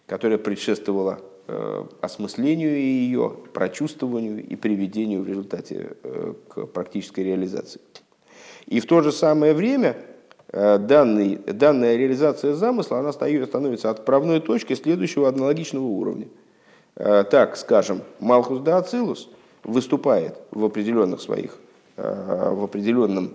[0.07, 5.91] которая предшествовала э, осмыслению ее, прочувствованию и приведению в результате
[6.49, 7.81] к практической реализации.
[8.67, 9.97] И в то же самое время
[10.49, 16.27] э, данный, данная реализация замысла она становится отправной точкой следующего аналогичного уровня.
[16.95, 19.29] Э, так, скажем, Малхус да Ацилус
[19.63, 21.57] выступает в определенных своих,
[21.97, 23.33] э, в определенном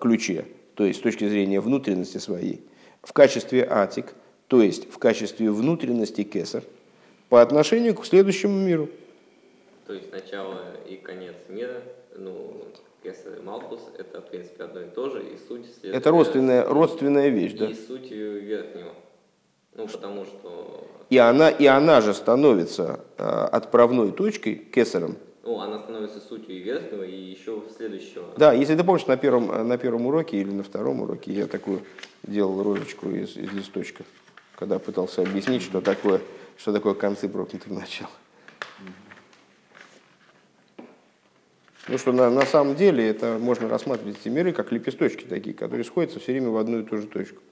[0.00, 2.62] ключе, то есть с точки зрения внутренности своей,
[3.02, 4.14] в качестве атик,
[4.46, 6.64] то есть в качестве внутренности кесар,
[7.28, 8.88] по отношению к следующему миру.
[9.86, 11.82] То есть начало и конец мира,
[12.16, 12.64] ну,
[13.02, 15.96] Кесар и Малхус, это, в принципе, одно и то же, и суть следует...
[15.96, 17.66] Это родственная, родственная вещь, да?
[17.66, 18.92] И суть верхнего.
[19.74, 20.86] Ну, потому что...
[21.08, 25.16] И она, и она же становится э, отправной точкой, кесаром.
[25.50, 28.26] Ну, она становится сутью и и еще следующего.
[28.36, 31.82] Да, если ты помнишь, на первом, на первом уроке или на втором уроке я такую
[32.22, 34.04] делал розочку из, из листочка,
[34.54, 36.20] когда пытался объяснить, что такое,
[36.56, 38.06] что такое концы проклятых начал.
[41.88, 45.82] Ну что на, на самом деле это можно рассматривать эти миры как лепесточки такие, которые
[45.82, 47.42] сходятся все время в одну и ту же точку.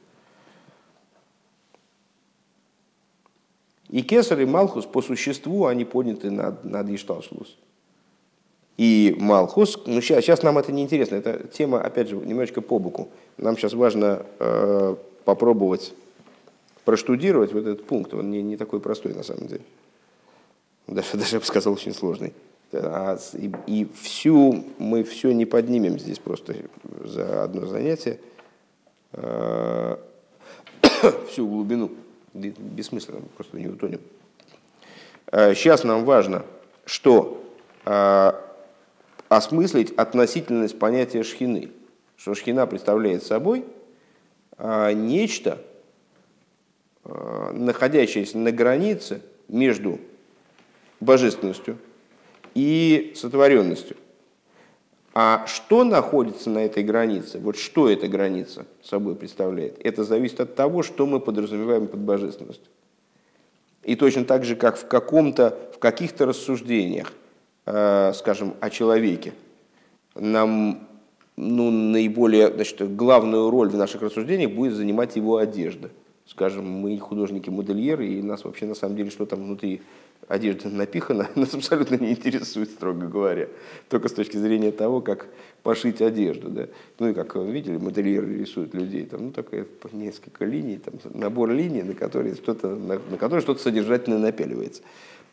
[3.88, 7.56] И Кесар, и Малхус по существу они подняты над, над Ишталшлус.
[8.78, 12.78] И Малхус, ну сейчас, сейчас нам это не интересно, это тема, опять же, немножечко по
[12.78, 13.08] боку.
[13.36, 15.92] Нам сейчас важно э, попробовать
[16.84, 19.60] проштудировать вот этот пункт, он не, не такой простой на самом деле.
[20.86, 22.32] Даже, даже я бы сказал, очень сложный.
[22.72, 26.56] А и, и всю, мы все не поднимем здесь просто
[27.04, 28.20] за одно занятие,
[29.12, 29.98] а,
[31.28, 31.90] всю глубину,
[32.32, 34.00] бессмысленно, просто не утонем.
[35.30, 36.44] Сейчас а, нам важно,
[36.86, 37.42] что
[39.28, 41.70] осмыслить относительность понятия шхины,
[42.16, 43.64] что шхина представляет собой
[44.58, 45.58] нечто,
[47.04, 49.98] находящееся на границе между
[51.00, 51.78] божественностью
[52.54, 53.96] и сотворенностью.
[55.14, 60.54] А что находится на этой границе, вот что эта граница собой представляет, это зависит от
[60.54, 62.68] того, что мы подразумеваем под божественностью.
[63.82, 67.12] И точно так же, как в, каком-то, в каких-то рассуждениях,
[68.14, 69.32] скажем, о человеке,
[70.14, 70.88] нам
[71.36, 75.90] ну, наиболее, значит, главную роль в наших рассуждениях будет занимать его одежда.
[76.26, 79.80] Скажем, мы художники-модельеры, и нас вообще на самом деле что там внутри
[80.26, 83.48] одежда напихана, нас абсолютно не интересует, строго говоря.
[83.88, 85.28] Только с точки зрения того, как
[85.62, 86.50] пошить одежду.
[86.50, 86.66] Да?
[86.98, 89.06] Ну и как вы видели, модельеры рисуют людей.
[89.06, 94.18] Там, ну, такое несколько линий, там, набор линий, на которые что-то, на, на что-то содержательное
[94.18, 94.82] напяливается.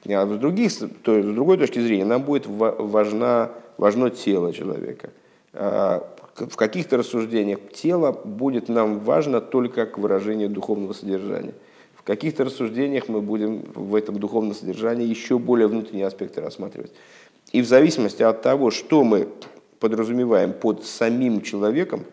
[0.07, 0.71] А с, других,
[1.03, 5.09] то, с другой точки зрения нам будет важна, важно тело человека.
[5.53, 11.53] А в каких-то рассуждениях тело будет нам важно только как выражение духовного содержания
[12.05, 16.93] каких-то рассуждениях мы будем в этом духовном содержании еще более внутренние аспекты рассматривать.
[17.51, 19.27] И в зависимости от того, что мы
[19.79, 22.05] подразумеваем под самим человеком,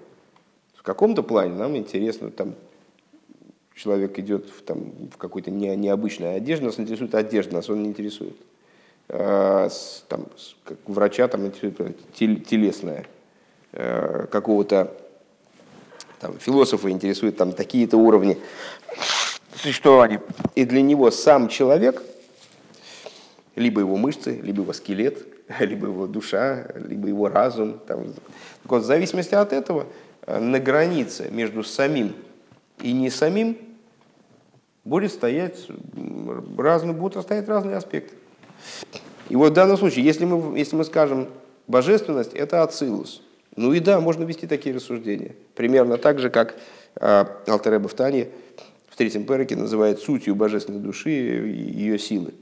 [0.75, 2.55] в каком-то плане нам интересно, там,
[3.75, 7.89] человек идет в, там, в какой-то не, необычной одежде, нас интересует одежда, нас он не
[7.89, 8.37] интересует.
[9.09, 9.69] А,
[10.09, 10.27] там,
[10.65, 13.07] как врача там интересует телесная,
[13.73, 14.95] а, какого-то
[16.21, 18.39] там, философа интересует там такие-то уровни
[19.57, 20.23] существования.
[20.55, 22.03] И для него сам человек,
[23.57, 25.27] либо его мышцы, либо его скелет,
[25.61, 27.81] либо его душа, либо его разум.
[27.87, 28.15] Там.
[28.63, 29.87] Так вот, в зависимости от этого,
[30.27, 32.15] э, на границе между самим
[32.81, 33.57] и не самим
[34.85, 35.69] будет стоять
[36.57, 38.15] разные, будут стоять разные аспекты.
[39.29, 41.29] И вот в данном случае, если мы, если мы скажем,
[41.67, 43.23] божественность– это ацилус,
[43.57, 45.35] ну и да, можно вести такие рассуждения.
[45.55, 46.57] Примерно так же, как
[46.97, 48.29] э, Алтереба в Тане
[48.89, 52.35] в третьем переке называет сутью божественной души ее силы.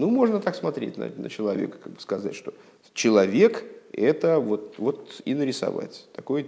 [0.00, 2.54] Ну, можно так смотреть на, на человека, как бы сказать, что
[2.94, 6.08] человек– это вот, вот и нарисовать.
[6.14, 6.46] Такое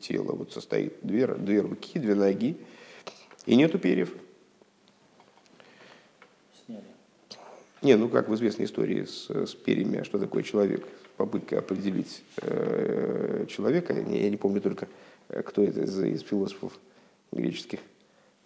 [0.00, 2.56] тело вот состоит две, две руки, две ноги,
[3.44, 4.10] и нету перьев.
[6.64, 6.82] Сняли.
[7.82, 10.88] Не, ну как в известной истории с, с перьями, а что такое человек,
[11.18, 14.88] попытка определить э, человека, я, я не помню только,
[15.28, 16.72] э, кто это из, из философов
[17.32, 17.80] греческих,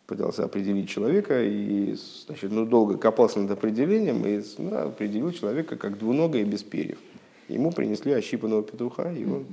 [0.09, 1.94] пытался определить человека и
[2.27, 6.99] значит, ну, долго копался над определением и ну, определил человека как двуногое без перьев.
[7.47, 9.44] Ему принесли ощипанного петуха, и он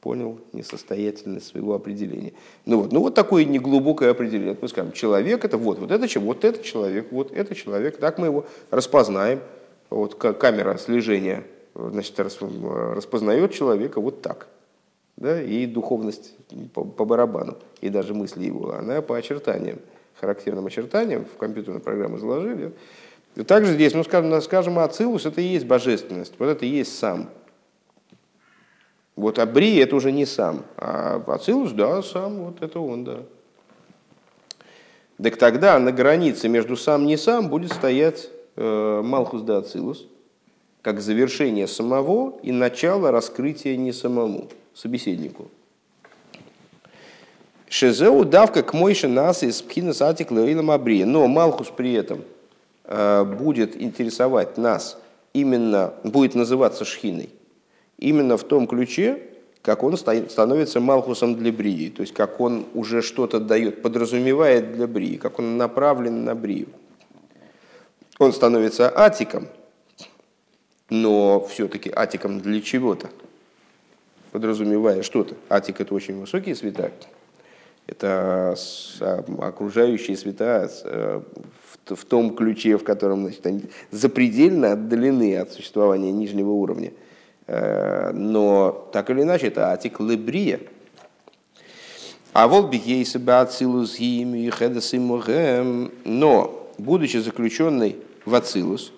[0.00, 2.32] понял несостоятельность своего определения.
[2.64, 4.56] Ну вот, ну вот такое неглубокое определение.
[4.60, 7.98] Мы скажем, человек это вот, вот это, вот это человек, вот это человек.
[7.98, 9.40] Так мы его распознаем.
[9.90, 14.48] Вот камера слежения значит, распознает человека вот так
[15.16, 16.34] да, и духовность
[16.72, 19.78] по, по барабану, и даже мысли его, она по очертаниям,
[20.20, 22.72] характерным очертаниям в компьютерную программу заложили.
[23.34, 26.98] И также здесь, ну, скажем, скажем, Ацилус– это и есть божественность, вот это и есть
[26.98, 27.30] сам.
[29.16, 33.22] Вот а Бри это уже не сам, а Ацилус, да, сам, вот это он, да.
[35.22, 40.08] Так тогда на границе между сам не сам будет стоять э, Малхус да Ацилус,
[40.80, 45.50] как завершение самого и начало раскрытия не самому, собеседнику.
[47.68, 51.04] Шезеу давка к мойше нас из пхина сатик абри.
[51.04, 52.22] Но Малхус при этом
[52.84, 54.98] э, будет интересовать нас
[55.32, 57.30] именно, будет называться шхиной,
[57.98, 59.22] именно в том ключе,
[59.62, 64.86] как он становится Малхусом для Брии, то есть как он уже что-то дает, подразумевает для
[64.86, 66.68] Брии, как он направлен на Брию.
[68.18, 69.48] Он становится атиком,
[70.90, 73.08] но все-таки атиком для чего-то,
[74.32, 75.36] подразумевая что-то.
[75.48, 76.90] Атик это очень высокие света,
[77.86, 78.56] это
[79.00, 81.20] а, окружающие света э,
[81.86, 86.92] в том ключе, в котором значит, они запредельно отдалены от существования нижнего уровня.
[87.46, 90.60] Э, но так или иначе, это атик лебрия.
[92.32, 93.98] А вот бигей себя ацилус
[96.04, 98.92] но, будучи заключенный в ацилус,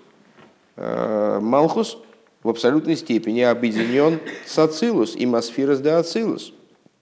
[0.77, 1.99] э, Малхус
[2.45, 6.53] в абсолютной степени объединен с ацилус и масфирос де ацилус,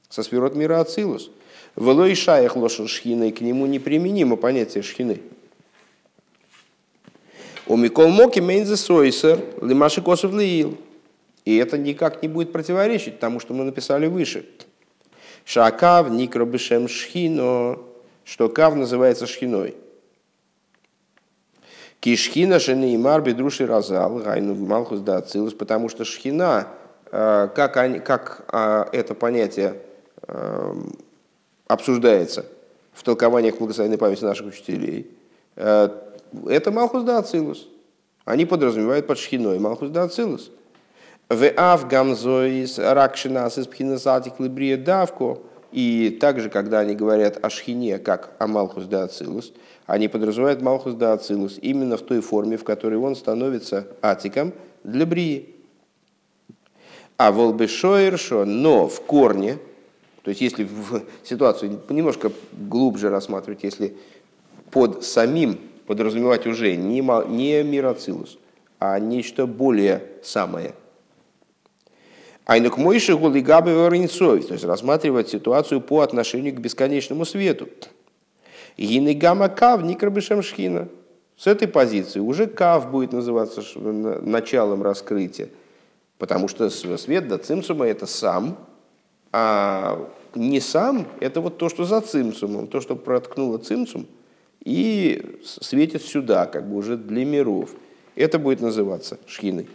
[0.08, 1.30] со сферот мира ацилус–
[1.76, 2.14] Вело и
[2.54, 5.22] лошен шхиной, к нему неприменимо понятие шхины.
[7.66, 10.76] У Микол Моки Мейнзе Сойсер, Лимаши Косов Лиил.
[11.44, 14.44] И это никак не будет противоречить тому, что мы написали выше.
[15.44, 17.78] Шакав Никробышем Шхино,
[18.24, 19.74] что Кав называется Шхиной.
[22.02, 26.66] Кишхина жены и мар бедруши разал, гайну малхус да ацилус, потому что шхина,
[27.12, 29.76] э, как, они, как э, это понятие
[30.26, 30.74] э,
[31.68, 32.44] обсуждается
[32.92, 35.16] в толкованиях благословенной памяти наших учителей,
[35.54, 37.68] это Малхус да Ацилус.
[38.24, 40.50] Они подразумевают под шхиной Малхус да Ацилус.
[41.28, 45.38] В ав гамзоис ракшинас из пхинасатик либрия давко.
[45.72, 49.52] И также, когда они говорят о шхине, как о Малхус да Ацилус,
[49.86, 54.52] они подразумевают Малхус да Ацилус именно в той форме, в которой он становится атиком
[54.84, 55.54] для брии.
[57.16, 59.58] А волбешойршо, но в корне,
[60.22, 63.96] то есть если в ситуацию немножко глубже рассматривать, если
[64.70, 68.38] под самим подразумевать уже не, не мироцилус,
[68.78, 70.74] а нечто более самое.
[72.44, 77.68] Айнук мойши гулы габы то есть рассматривать ситуацию по отношению к бесконечному свету.
[78.76, 80.88] Гины гамма кав никрабышем шхина.
[81.36, 85.48] С этой позиции уже кав будет называться началом раскрытия,
[86.18, 88.58] потому что свет до цимсума это сам,
[89.32, 94.06] а не сам, это вот то, что за цимцумом, то, что проткнуло цимцум
[94.64, 97.70] и светит сюда, как бы уже для миров.
[98.14, 99.68] Это будет называться шхиной.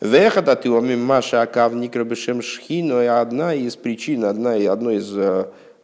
[0.00, 5.12] Вехат атюами маша акав никрабышем шхино, одна из причин, одна, одно из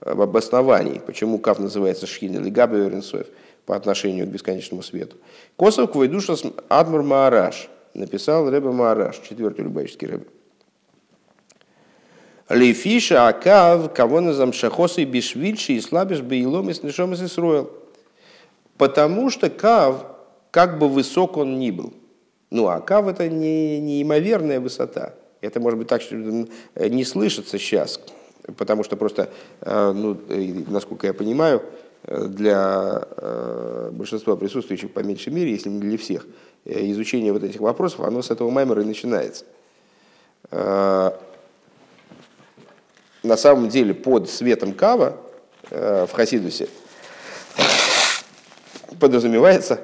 [0.01, 3.27] обоснований, почему кав называется шхиной, или габи веренсоев,
[3.67, 5.17] по отношению к бесконечному свету.
[5.57, 6.37] Косов квайдуша
[6.69, 10.27] Адмур Маараш, написал Рэбе Маараш, четвертый любавический Рэбе.
[12.51, 17.15] Лейфиша акав кого назам шахосы и бишвильши и слабишь бейлом и снешом.
[18.77, 20.05] Потому что кав,
[20.51, 21.95] как бы высок он ни был,
[22.55, 25.15] ну а кав это не неимоверная высота.
[25.41, 28.01] Это может быть так, что не слышится сейчас,
[28.57, 29.29] потому что просто,
[29.61, 30.17] э, ну,
[30.69, 31.63] насколько я понимаю,
[32.07, 36.27] для э, большинства присутствующих по меньшей мере, если не для всех,
[36.65, 39.45] э, изучение вот этих вопросов, оно с этого маймера и начинается
[43.25, 45.17] на самом деле под светом кава
[45.71, 46.69] э, в Хасидусе
[49.01, 49.81] подразумевается,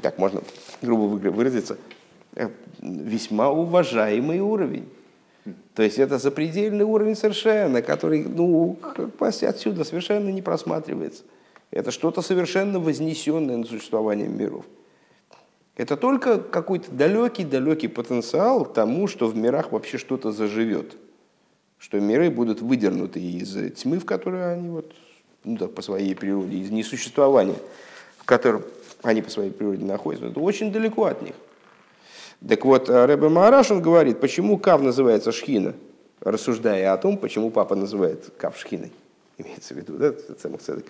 [0.00, 0.42] так можно
[0.82, 1.78] грубо выразиться,
[2.34, 2.48] э,
[2.80, 4.88] весьма уважаемый уровень.
[5.74, 8.78] То есть это запредельный уровень совершенно, который ну,
[9.20, 11.24] отсюда совершенно не просматривается.
[11.70, 14.64] Это что-то совершенно вознесенное на существование миров.
[15.76, 20.96] Это только какой-то далекий-далекий потенциал тому, что в мирах вообще что-то заживет
[21.82, 24.94] что миры будут выдернуты из тьмы, в которой они вот,
[25.42, 27.56] ну, так, по своей природе, из несуществования,
[28.18, 28.62] в котором
[29.02, 30.26] они по своей природе находятся.
[30.26, 31.34] Это очень далеко от них.
[32.46, 35.74] Так вот, Рэбе Маараш, он говорит, почему Кав называется Шхина,
[36.20, 38.92] рассуждая о том, почему папа называет Кав Шхиной.
[39.38, 40.86] Имеется в виду, да, самых цедок.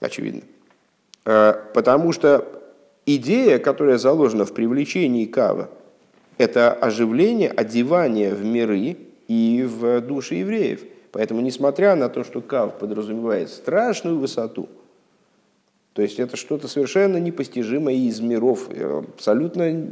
[0.00, 0.42] Очевидно.
[1.24, 2.46] Э, потому что
[3.06, 5.70] идея, которая заложена в привлечении Кава,
[6.36, 8.96] это оживление, одевание в миры,
[9.30, 10.80] и в душе евреев.
[11.12, 14.68] Поэтому, несмотря на то, что Кав подразумевает страшную высоту,
[15.92, 19.90] То есть это что-то совершенно непостижимое из миров, э, абсолютно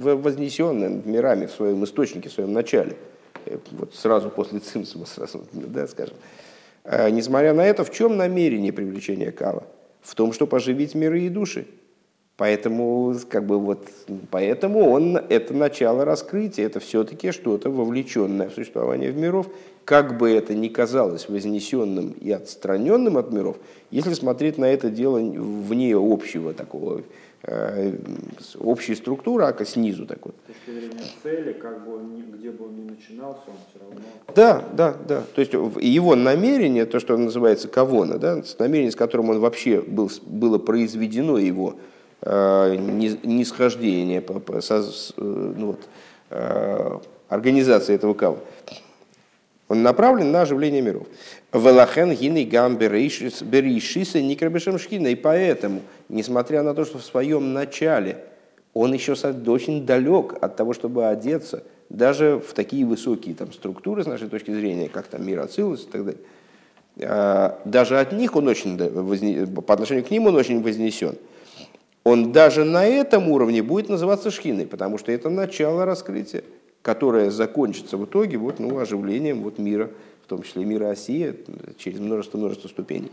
[0.00, 2.96] вознесенное мирами в своем источнике, в своем начале.
[3.46, 6.16] Э, вот сразу после Цимсума, сразу, да, скажем.
[6.84, 9.64] А, несмотря на это, в чем намерение привлечения Кала?
[10.02, 11.66] В том, чтобы оживить миры и души.
[12.42, 13.88] Поэтому, как бы вот,
[14.32, 19.46] поэтому он, это начало раскрытия, это все-таки что-то вовлеченное в существование в миров,
[19.84, 23.58] как бы это ни казалось вознесенным и отстраненным от миров,
[23.92, 27.02] если смотреть на это дело вне общего такого,
[27.44, 27.92] э,
[28.58, 30.32] общей структуры, а снизу такой.
[30.32, 34.00] С точки зрения цели, как бы он, где бы он ни начинался, он все равно...
[34.34, 35.22] Да, да, да.
[35.32, 40.10] То есть его намерение, то, что называется кавона, да, намерение, с которым он вообще был,
[40.26, 41.76] было произведено его,
[42.24, 44.60] нисхождение, э,
[45.16, 45.80] ну вот,
[46.30, 46.98] э,
[47.28, 48.38] организации этого кава.
[49.68, 51.06] Он направлен на оживление миров.
[51.52, 55.08] Велахен гины гам беришиса никрабешем шхина.
[55.08, 58.18] И поэтому, несмотря на то, что в своем начале
[58.74, 64.06] он еще очень далек от того, чтобы одеться даже в такие высокие там, структуры, с
[64.06, 66.20] нашей точки зрения, как там мир Ацилус и так далее,
[67.64, 71.16] даже от них он очень, по отношению к ним он очень вознесен–
[72.04, 76.42] он даже на этом уровне будет называться шхиной, потому что это начало раскрытия,
[76.82, 79.90] которое закончится в итоге вот, ну, оживлением вот мира,
[80.24, 81.34] в том числе мира России,
[81.78, 83.12] через множество-множество ступеней.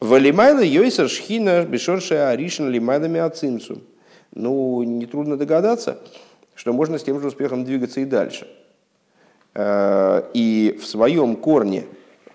[0.00, 3.82] Валимайла йойсер шхина бешорша аришин лимайдами ацинцу.
[4.32, 5.98] Ну, нетрудно догадаться,
[6.54, 8.46] что можно с тем же успехом двигаться и дальше.
[9.54, 11.86] Э, и в своем корне,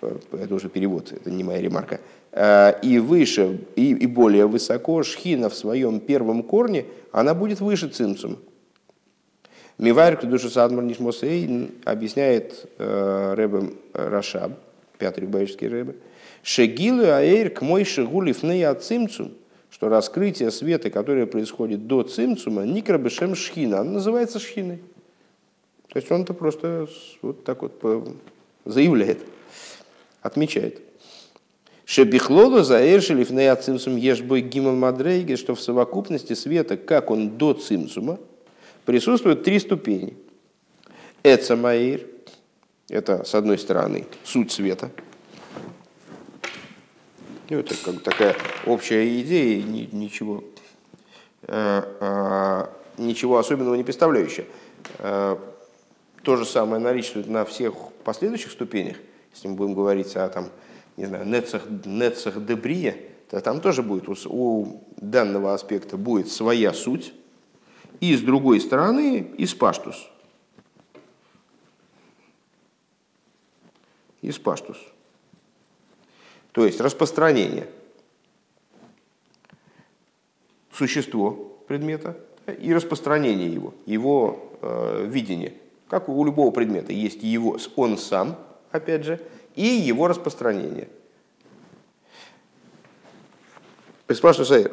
[0.02, 2.00] э, это уже перевод, это не моя ремарка,
[2.36, 8.38] и выше, и, и более высоко шхина в своем первом корне, она будет выше цинцума.
[9.78, 14.52] Мивайр душу садмар нишмосейн объясняет э, Рэбе Рашаб,
[14.98, 15.96] пятый рыбаевский Рэбе,
[16.42, 19.32] шегилу аэйр к мой шегулив нея цимцум,
[19.70, 24.78] что раскрытие света, которое происходит до цимцума, никрабешем шхина, оно называется шхиной.
[25.88, 26.88] То есть он это просто
[27.22, 28.16] вот так вот
[28.64, 29.18] заявляет,
[30.22, 30.80] отмечает.
[31.86, 38.18] Шебихлолу заэршили в цимсум ешбой гимал мадрейге, что в совокупности света, как он до цимсума,
[38.86, 40.16] присутствуют три ступени.
[41.22, 42.06] Эцамаир,
[42.88, 44.90] это с одной стороны суть света.
[47.50, 50.42] Ну, это как такая общая идея, ничего,
[51.42, 52.66] э, э,
[52.96, 54.46] ничего особенного не представляющая.
[54.98, 55.36] Э,
[56.22, 58.96] то же самое наличествует на всех последующих ступенях,
[59.34, 60.48] если мы будем говорить о там,
[60.96, 62.96] не знаю, Нецах, Нецах Дебрия,
[63.30, 67.12] то там тоже будет, у, у данного аспекта будет своя суть,
[68.00, 70.08] и с другой стороны испаштус.
[74.22, 74.78] Испаштус.
[76.52, 77.68] То есть распространение.
[80.72, 81.32] Существо
[81.66, 82.16] предмета
[82.58, 85.54] и распространение его, его э, видение.
[85.88, 88.36] Как у любого предмета есть его, он сам,
[88.70, 89.20] опять же,
[89.54, 90.88] и его распространение.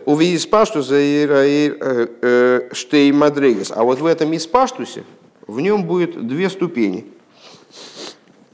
[0.05, 1.67] Увидеть спаштус э,
[2.21, 3.71] э, штей мадрегас.
[3.71, 5.03] А вот в этом испаштусе
[5.47, 7.05] в нем будет две ступени.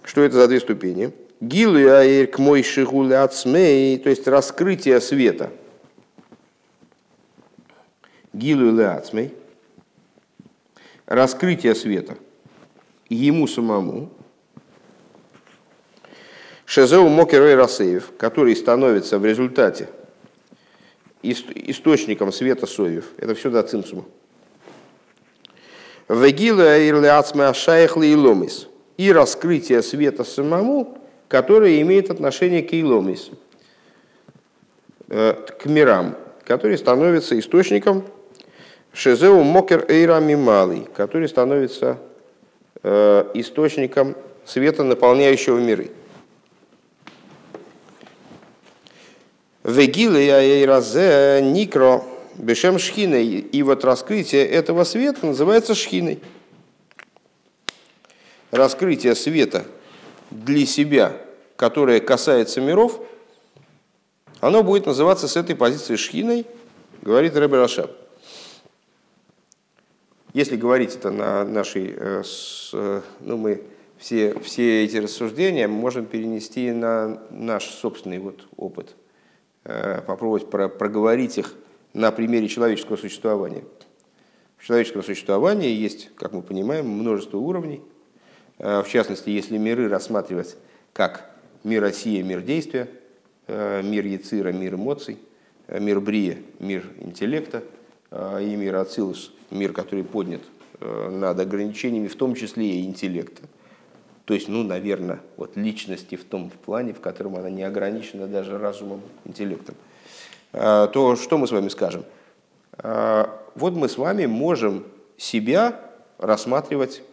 [0.04, 1.14] Что это за две ступени?
[1.40, 5.52] Гилу аир к мой шигуляцмей, то есть раскрытие света.
[8.34, 9.34] Гилу ляцмей,
[11.06, 12.18] раскрытие света
[13.10, 14.12] ему самому.
[16.68, 19.88] Шезеу Мокерой Расеев, который становится в результате
[21.24, 23.06] источником света соев.
[23.18, 24.04] Это все до цимсума.
[26.10, 28.68] Вегила ирлиацме ашайхли и ломис.
[28.98, 30.98] И раскрытие света самому,
[31.30, 33.32] которое имеет отношение к иломис,
[35.08, 38.04] э, к мирам, который становится источником
[38.92, 41.98] Шезеу Мокер Эйрами Малый, который становится
[42.84, 45.92] э, источником света, наполняющего миры.
[49.68, 52.06] Вегилы Разе Никро
[52.38, 53.26] Бешем Шхиной.
[53.26, 56.22] И вот раскрытие этого света называется Шхиной.
[58.52, 59.66] Раскрытие света
[60.32, 61.18] для себя,
[61.58, 63.02] которое касается миров,
[64.40, 66.46] оно будет называться с этой позиции Шхиной,
[67.02, 67.92] говорит Рэбе Рашаб.
[70.34, 72.24] Если говорить это на нашей, э,
[72.72, 73.64] э, ну мы
[73.98, 78.96] все, все эти рассуждения можем перенести на наш собственный вот опыт–
[79.70, 81.54] Э, попробовать проговорить их
[81.94, 83.66] на примере человеческого существования.
[84.58, 87.82] В человеческом существовании есть, как мы понимаем, множество уровней.
[88.60, 90.56] Э, в частности, если миры рассматривать
[90.94, 91.30] как
[91.66, 92.90] мир России, мир действия,
[93.50, 95.18] мир Яцира, мир эмоций,
[95.68, 97.64] мир Брия, мир интеллекта,
[98.12, 100.42] и мир Ацилус, мир, который поднят
[100.82, 103.44] над ограничениями, в том числе и интеллекта.
[104.28, 108.58] То есть, ну, наверное, вот личности в том плане, в котором она не ограничена даже
[108.58, 109.76] разумом, интеллектом.
[110.52, 112.04] То что мы с вами скажем?
[112.78, 114.84] Вот мы с вами можем
[115.16, 115.80] себя
[116.18, 117.04] рассматривать,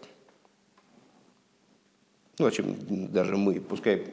[2.41, 2.75] ну, чем
[3.13, 4.09] даже мы, пускай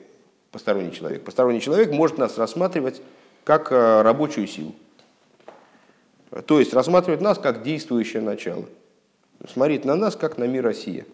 [0.51, 1.23] посторонний человек.
[1.23, 3.01] Посторонний человек может нас рассматривать
[3.45, 4.75] как э, рабочую силу.
[6.45, 8.65] То есть рассматривать нас как действующее начало.
[9.51, 11.07] Смотреть на нас как на мир Россия.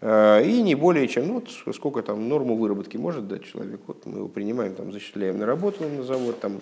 [0.00, 3.80] Э, и не более чем, ну, вот сколько там норму выработки может дать человек.
[3.86, 6.60] Вот мы его принимаем, там, зачисляем на работу на завод, там,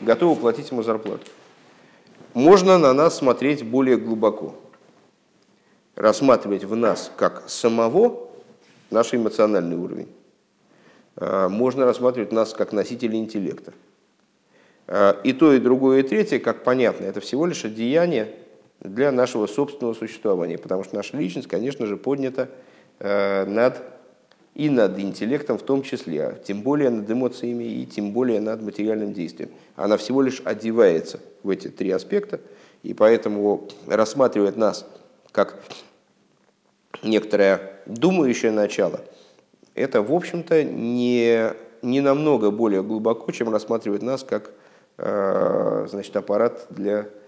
[0.00, 1.26] готовы платить ему зарплату.
[2.32, 4.56] Можно на нас смотреть более глубоко
[5.94, 8.28] рассматривать в нас как самого
[8.90, 10.08] наш эмоциональный уровень.
[11.16, 13.72] А, можно рассматривать нас как носители интеллекта.
[14.86, 18.34] А, и то, и другое, и третье, как понятно, это всего лишь одеяние
[18.80, 22.48] для нашего собственного существования, потому что наша личность, конечно же, поднята
[23.00, 23.82] а, над,
[24.54, 28.62] и над интеллектом в том числе, а тем более над эмоциями и тем более над
[28.62, 29.50] материальным действием.
[29.76, 32.40] Она всего лишь одевается в эти три аспекта,
[32.82, 34.86] и поэтому рассматривает нас
[35.32, 35.58] как
[37.02, 39.00] некоторое думающее начало,
[39.74, 41.50] это, в общем-то, не,
[41.82, 44.52] не намного более глубоко, чем рассматривать нас как
[44.98, 47.23] э, значит, аппарат для э,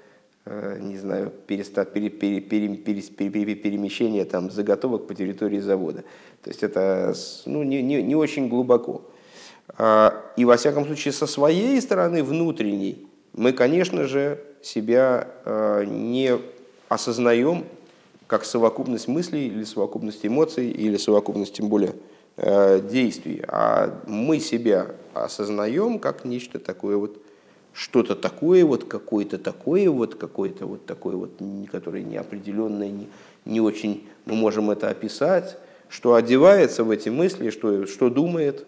[0.46, 6.04] не знаю, переста, пере, пере, пере, пере, пере, перемещения там, заготовок по территории завода.
[6.42, 7.14] То есть это
[7.46, 9.02] ну, не, не, не очень глубоко.
[9.78, 16.38] А, и во всяком случае со своей стороны внутренней мы, конечно же, себя э, не
[16.88, 17.64] осознаем
[18.26, 21.94] как совокупность мыслей или совокупность эмоций или совокупность тем более
[22.36, 27.20] э, действий, а мы себя осознаем как нечто такое вот,
[27.76, 31.32] что-то такое вот, какое-то такое вот, какое-то вот такое вот,
[31.70, 33.08] которое неопределенное, не,
[33.44, 35.58] не очень мы можем это описать,
[35.88, 38.66] что одевается в эти мысли, что, что думает.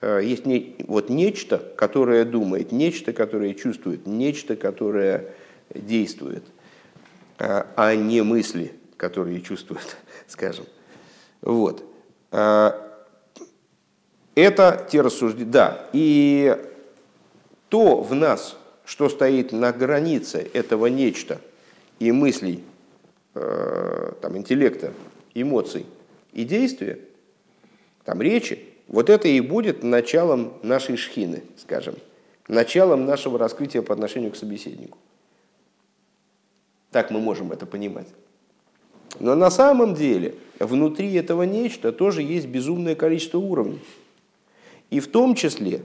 [0.00, 5.30] Э, есть не, вот нечто, которое думает, нечто, которое чувствует, нечто, которое
[5.74, 6.44] действует,
[7.38, 10.64] э, а не мысли– которые чувствуют, скажем.
[11.42, 11.84] Вот.
[12.30, 13.04] А,
[14.34, 15.50] это те рассуждения.
[15.50, 16.56] Да, и
[17.74, 21.40] то в нас, что стоит на границе этого нечто
[21.98, 22.62] и мыслей,
[23.34, 24.92] э, там, интеллекта,
[25.34, 25.84] эмоций
[26.32, 27.00] и действия,
[28.04, 31.96] там, речи, вот это и будет началом нашей шхины, скажем,
[32.46, 34.96] началом нашего раскрытия по отношению к собеседнику.
[36.92, 38.06] Так мы можем это понимать.
[39.18, 43.80] Но на самом деле внутри этого нечто тоже есть безумное количество уровней.
[44.90, 45.82] И в том числе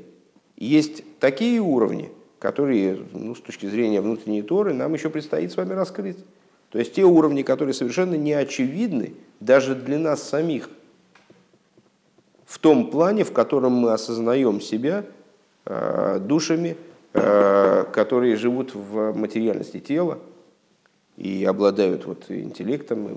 [0.59, 5.73] есть такие уровни, которые ну, с точки зрения внутренней Торы нам еще предстоит с вами
[5.73, 6.17] раскрыть.
[6.69, 10.69] То есть те уровни, которые совершенно не очевидны даже для нас самих.
[12.45, 15.05] В том плане, в котором мы осознаем себя
[15.65, 16.77] э, душами,
[17.13, 20.19] э, которые живут в материальности тела,
[21.15, 23.09] и обладают вот интеллектом,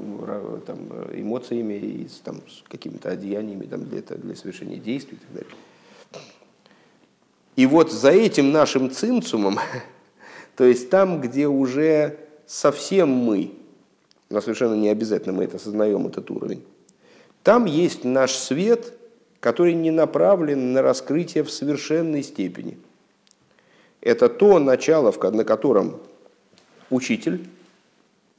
[0.67, 0.79] там,
[1.15, 5.57] эмоциями и там, какими-то одеяниями там, для, для совершения действий и так далее.
[7.57, 9.59] И вот за этим нашим цинцумом,
[10.57, 13.53] то есть там, где уже совсем мы,
[14.31, 16.65] но совершенно не обязательно мы это осознаем, этот уровень,
[17.43, 18.95] там есть наш свет,
[19.41, 22.79] который не направлен на раскрытие в совершенной степени.
[24.01, 26.01] Это то начало, на котором
[26.91, 27.47] учитель,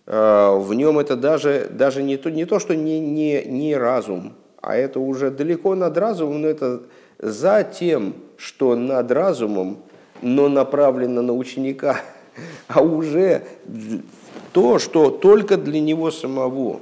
[0.06, 4.34] Э, в нем это даже, даже не, то, не то, что не, не, не разум,
[4.62, 6.82] а это уже далеко над разумом, но это
[7.24, 9.78] за тем, что над разумом,
[10.22, 12.02] но направлено на ученика,
[12.68, 13.44] а уже
[14.52, 16.82] то, что только для него самого.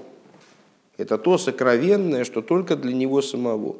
[0.97, 3.77] Это то сокровенное, что только для него самого.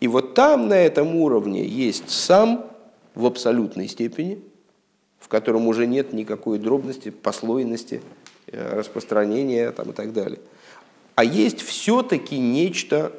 [0.00, 2.66] И вот там, на этом уровне, есть сам
[3.14, 4.42] в абсолютной степени–
[5.22, 8.02] в котором уже нет никакой дробности, послойности,
[8.48, 10.40] э, распространения там, и так далее.
[11.14, 13.12] А есть все-таки нечто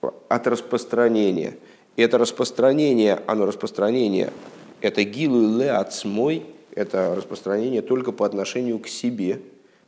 [0.00, 1.56] от распространения.
[1.96, 4.32] И это распространение, оно распространение,
[4.80, 9.40] это гилу ле отсмой, это распространение только по отношению к себе,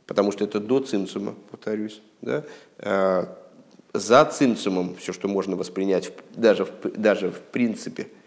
[0.05, 2.01] потому что это до цинцума, повторюсь.
[2.21, 2.43] Да?
[2.79, 3.25] Э,
[3.93, 8.07] за цинцумом все, что можно воспринять даже в, даже в принципе–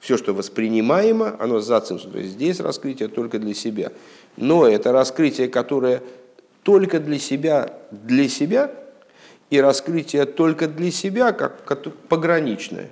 [0.00, 2.08] все, что воспринимаемо, оно за цинцу.
[2.10, 3.92] То есть здесь раскрытие только для себя.
[4.36, 6.02] Но это раскрытие, которое
[6.62, 8.72] только для себя, для себя,
[9.50, 11.64] и раскрытие только для себя, как,
[12.08, 12.90] пограничное.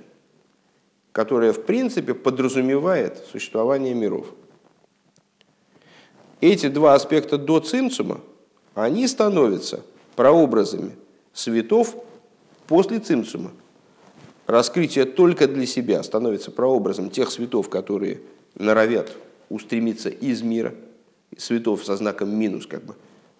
[1.11, 4.27] которая в принципе подразумевает существование миров.
[6.39, 8.21] Эти два аспекта до цимцума,
[8.75, 9.83] они становятся
[10.15, 10.91] прообразами
[11.33, 11.95] светов
[12.67, 13.51] после цимцума.
[14.45, 18.21] Раскрытие только для себя становится прообразом тех светов, которые
[18.55, 19.11] норовят
[19.49, 20.73] устремиться из мира,
[21.37, 22.95] светов со знаком минус, как бы,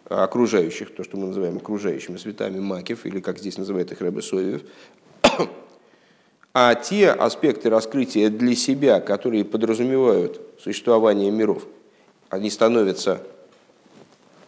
[0.09, 4.63] окружающих, то, что мы называем окружающими светами макев, или как здесь называют их Рэбе Соевев,
[6.53, 11.65] а те аспекты раскрытия для себя, которые подразумевают существование миров,
[12.29, 13.21] они становятся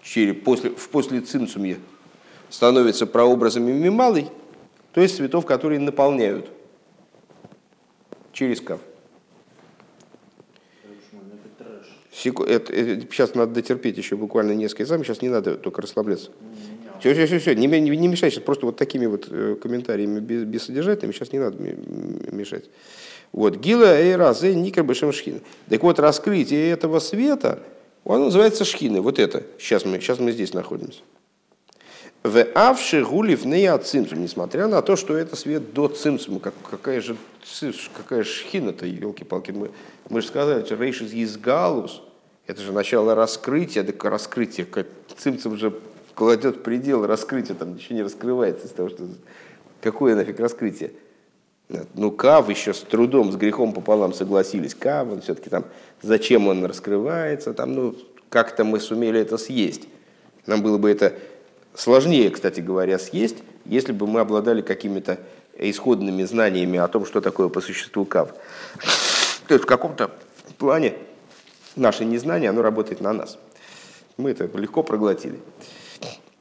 [0.01, 1.78] через, после, в после цимцумье,
[2.49, 4.30] становятся прообразами мималой,
[4.93, 6.49] то есть цветов, которые наполняют
[8.34, 8.80] через кав.
[12.14, 12.43] Секу...
[12.43, 16.32] Это, это, сейчас надо дотерпеть еще буквально несколько экзаменов, сейчас не надо только расслабляться.
[16.99, 17.55] Все, все, все, все.
[17.55, 21.39] Не, не, не мешай сейчас просто вот такими вот э, комментариями без, бессодержательными, сейчас не
[21.39, 21.57] надо
[22.32, 22.66] мешать.
[23.32, 25.39] Вот, Гила Эйра Зе Никер Бешемшхина.
[25.70, 27.64] Так вот, раскрытие этого света,
[28.05, 29.43] оно называется шхины, вот это.
[29.57, 30.99] Сейчас мы, сейчас мы здесь находимся.
[32.24, 37.01] В авши гулив не цимсум, несмотря на то, что это свет до цимсума, как, какая
[37.01, 37.15] же
[37.95, 39.72] какая шхина-то, елки-палки, мы,
[40.09, 42.03] мы же сказали, что рейшис из галус,
[42.45, 44.86] это же начало раскрытия, так раскрытие, как
[45.17, 45.74] цимсум же
[46.13, 49.07] кладет предел раскрытия, там ничего не раскрывается из того, что...
[49.82, 50.91] Какое нафиг раскрытие?
[51.95, 54.76] Ну, Кав еще с трудом, с грехом пополам согласились.
[54.76, 55.65] Кав, он все-таки там,
[56.03, 57.95] зачем он раскрывается, там, ну,
[58.30, 59.88] как-то мы сумели это съесть.
[60.45, 61.15] Нам было бы это
[61.76, 65.19] сложнее, кстати говоря, съесть, если бы мы обладали какими-то
[65.57, 68.34] исходными знаниями о том, что такое по существу Кав.
[69.47, 70.11] То есть в каком-то
[70.57, 70.95] плане
[71.76, 73.38] наше незнание, оно работает на нас.
[74.17, 75.39] Мы это легко проглотили.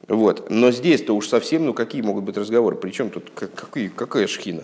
[0.07, 0.49] Вот.
[0.49, 2.75] Но здесь-то уж совсем, ну какие могут быть разговоры?
[2.75, 4.63] Причем тут какие, какая шхина?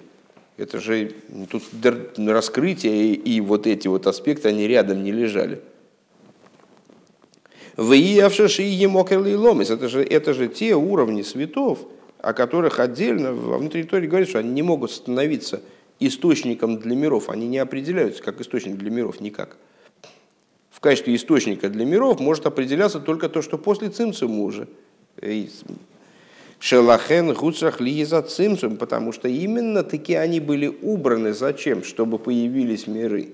[0.57, 1.13] Это же
[1.49, 1.63] тут
[2.17, 5.61] раскрытие и, и вот эти вот аспекты, они рядом не лежали.
[7.77, 9.69] Выявшишь и ломис.
[9.69, 11.79] Это же, это же те уровни светов,
[12.19, 15.61] о которых отдельно во внутренней торе говорится, что они не могут становиться
[15.99, 17.29] источником для миров.
[17.29, 19.57] Они не определяются как источник для миров никак.
[20.71, 24.67] В качестве источника для миров может определяться только то, что после цимцума уже–
[26.59, 31.33] Шелахен гуцах ли за цимцум, потому что именно такие они были убраны.
[31.33, 31.83] Зачем?
[31.83, 33.29] Чтобы появились миры.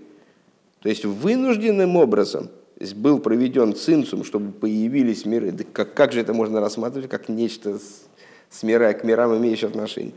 [0.82, 2.50] То есть вынужденным образом
[2.96, 5.52] был проведен цимцум, чтобы появились миры.
[5.52, 8.04] Да как, как же это можно рассматривать как нечто с,
[8.50, 10.14] с мира к мирам имеющее отношение?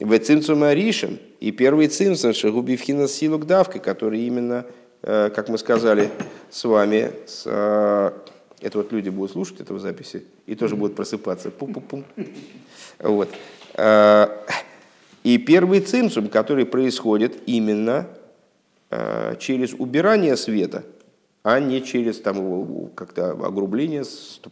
[0.00, 4.66] В цимцум Аришем и первый цимцум Шагубивхина Силук Давка, который именно,
[5.02, 6.10] э, как мы сказали
[6.50, 8.10] с вами, с э,
[8.60, 11.50] это вот люди будут слушать этого записи и тоже будут просыпаться.
[11.50, 12.04] Пум-пум-пум.
[13.00, 13.28] Вот.
[13.74, 14.44] А,
[15.22, 18.08] и первый цимсум, который происходит именно
[19.38, 20.82] через убирание света,
[21.48, 24.04] а не через там, как-то огрубление,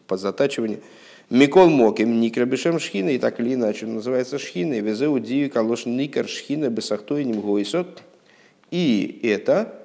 [0.07, 0.81] подзатачивание.
[1.29, 6.71] Микол Моким, Никрабишем Шхина, и так или иначе называется Шхина, Везеу Дию Калош Никар Шхина
[6.71, 8.03] Бесахтой Нимгойсот.
[8.71, 9.79] И это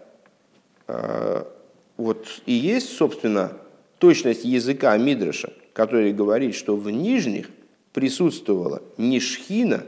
[0.88, 1.52] а,
[1.98, 3.58] вот и есть, собственно,
[3.98, 7.50] точность языка Мидраша, который говорит, что в нижних
[7.92, 9.84] присутствовала не шхина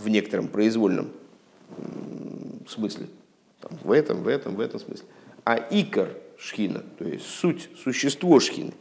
[0.00, 1.12] в некотором произвольном
[2.66, 3.06] смысле,
[3.60, 5.06] там, в этом, в этом, в этом смысле,
[5.48, 8.74] а икор шхина, то есть суть, существо шхины.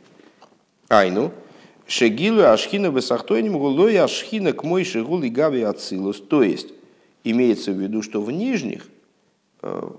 [0.89, 1.31] Айну,
[1.87, 6.19] шегилу ашхина высохтойним гулой ашхина к мой шигул и гави ацилус.
[6.19, 6.73] То есть,
[7.23, 8.85] имеется в виду, что в нижних,
[9.61, 9.89] э,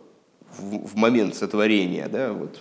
[0.59, 2.61] в момент сотворения, да, вот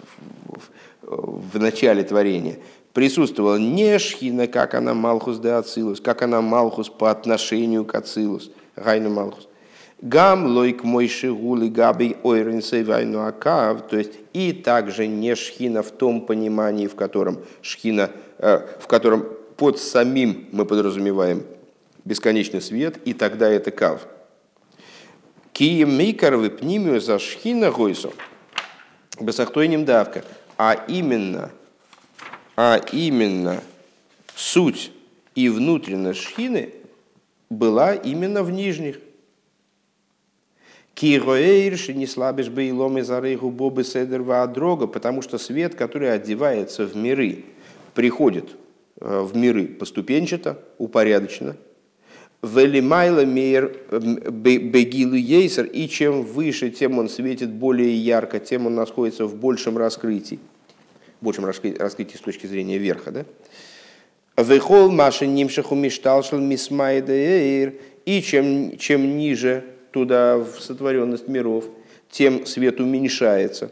[1.02, 2.60] в, в начале творения,
[2.94, 8.52] присутствовала не шхина, как она Малхус де Ацилус, как она Малхус по отношению к Ацилус,
[8.78, 9.50] Гайну Малхус.
[10.02, 15.90] Гам лойк мой шигули габи ойрен вайну акав, то есть и также не шхина в
[15.90, 19.26] том понимании, в котором шхина, э, в котором
[19.56, 21.44] под самим мы подразумеваем
[22.06, 24.06] бесконечный свет, и тогда это кав.
[25.52, 28.12] Кием мейкар пнимию за шхина гойсо.
[29.20, 30.24] Бесахтойним давка.
[30.60, 31.50] А именно,
[32.56, 33.64] а именно
[34.36, 34.92] суть
[35.34, 36.74] и внутренность шхины
[37.50, 39.00] была именно в нижних.
[40.98, 46.86] Кироэйрши не слабишь бы илом из арейгу бобы седерва дрога, потому что свет, который одевается
[46.86, 47.44] в миры,
[47.94, 48.56] приходит
[49.00, 51.56] э, в миры поступенчато, упорядоченно–
[52.44, 59.26] Велимайла мейер бегилу ейсер, и чем выше, тем он светит более ярко, тем он находится
[59.26, 60.40] в большем раскрытии.
[61.20, 63.26] В большем раскрытии с точки зрения верха, да?
[64.38, 67.74] Вехол маши нимшаху мишталшал мисмайдеир,
[68.06, 71.66] и чем, чем ниже туда, в сотворенность миров,
[72.10, 73.72] тем свет уменьшается.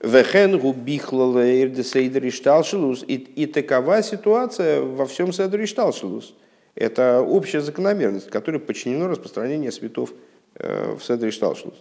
[0.00, 3.04] Вехенгу бихлалейр де шталшилус.
[3.06, 6.34] И такова ситуация во всем седре шталшилус.
[6.74, 10.12] Это общая закономерность, которой подчинено распространение светов
[10.54, 11.76] э, в седре шталшилус.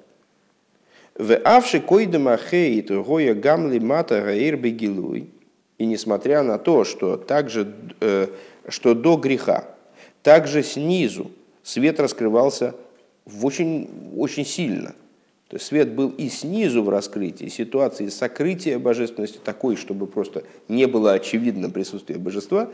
[1.18, 4.56] В авши койдема хейт гоя гамли мата гаир.
[5.78, 8.28] И несмотря на то, что, также, э,
[8.70, 9.66] что до греха,
[10.24, 11.32] также снизу
[11.66, 12.76] свет раскрывался
[13.26, 14.96] в очень, очень сильно–
[15.48, 20.88] то есть свет был и снизу в раскрытии, ситуации сокрытия божественности такой, чтобы просто не
[20.88, 22.70] было очевидно присутствие божества,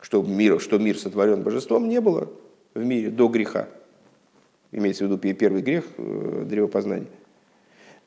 [0.00, 2.30] что мир, что мир сотворен божеством, не было
[2.74, 3.68] в мире до греха.
[4.70, 7.08] Имеется в виду первый грех э, древопознания.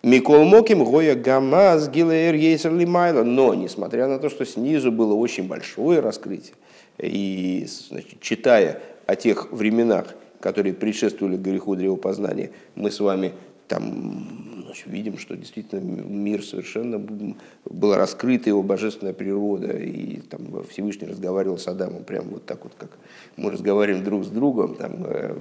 [0.02, 3.24] Микол Моким Гоя Гамаз Гилаэр Ейсер Лимайла.
[3.24, 6.56] Но, несмотря на то, что снизу было очень большое раскрытие,
[7.00, 13.34] и значит, читая о тех временах, которые предшествовали греху древопознания, мы с вами
[13.68, 21.08] там значит, видим, что действительно мир совершенно был раскрыта его божественная природа, и там Всевышний
[21.08, 22.92] разговаривал с Адамом прямо вот так вот, как
[23.36, 25.36] мы разговариваем друг с другом, там э,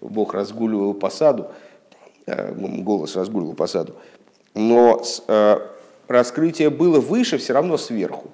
[0.00, 1.48] Бог разгуливал по саду,
[2.26, 3.94] э, голос разгуливал по саду,
[4.54, 5.58] но э,
[6.08, 8.30] раскрытие было выше все равно сверху,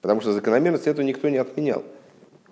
[0.00, 1.84] потому что закономерность этого никто не отменял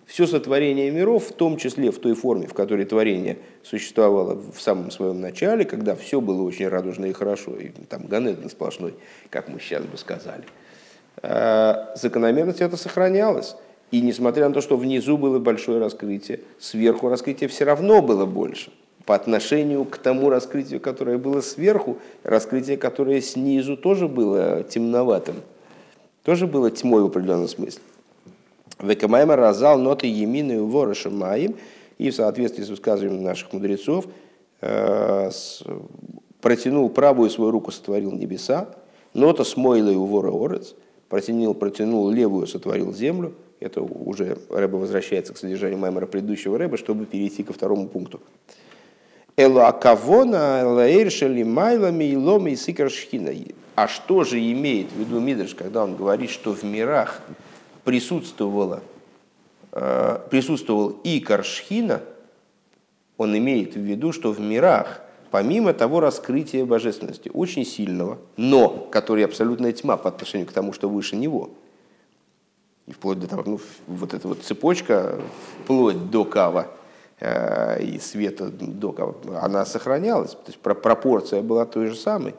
[0.08, 4.90] все сотворение миров, в том числе в той форме, в которой творение существовало в самом
[4.90, 8.94] своем начале, когда все было очень радужно и хорошо, и там Ганеден сплошной,
[9.28, 10.44] как мы сейчас бы сказали,
[11.22, 13.54] а, закономерность это сохранялась.
[13.90, 18.70] И несмотря на то, что внизу было большое раскрытие, сверху раскрытие все равно было больше.
[19.04, 25.36] По отношению к тому раскрытию, которое было сверху, раскрытие, которое снизу тоже было темноватым,
[26.28, 27.80] тоже было тьмой в определенном смысле.
[28.82, 31.56] Векамайма разал ноты емины ворыша маим.
[31.96, 34.04] И в соответствии с высказыванием наших мудрецов
[34.60, 35.30] э,
[36.42, 38.68] протянул правую свою руку, сотворил небеса.
[39.14, 40.74] Нота смойла и увора орец.
[41.08, 43.32] Протянул, протянул левую, сотворил землю.
[43.58, 48.20] Это уже Рэба возвращается к содержанию Маймера предыдущего Рэба, чтобы перейти ко второму пункту.
[49.38, 53.30] Элу акавона лаэршали майлами и ломи и сикаршхина.
[53.78, 57.20] А что же имеет в виду Мидрш, когда он говорит, что в мирах
[57.84, 58.82] присутствовало,
[59.70, 62.02] э, присутствовал и Каршхина,
[63.18, 65.00] он имеет в виду, что в мирах,
[65.30, 70.88] помимо того раскрытия божественности, очень сильного, но который абсолютная тьма по отношению к тому, что
[70.88, 71.50] выше него,
[72.88, 75.20] и вплоть до того, ну, вот эта вот цепочка,
[75.62, 76.66] вплоть до кава,
[77.20, 82.34] э, и света до кава, она сохранялась, то есть пропорция была той же самой.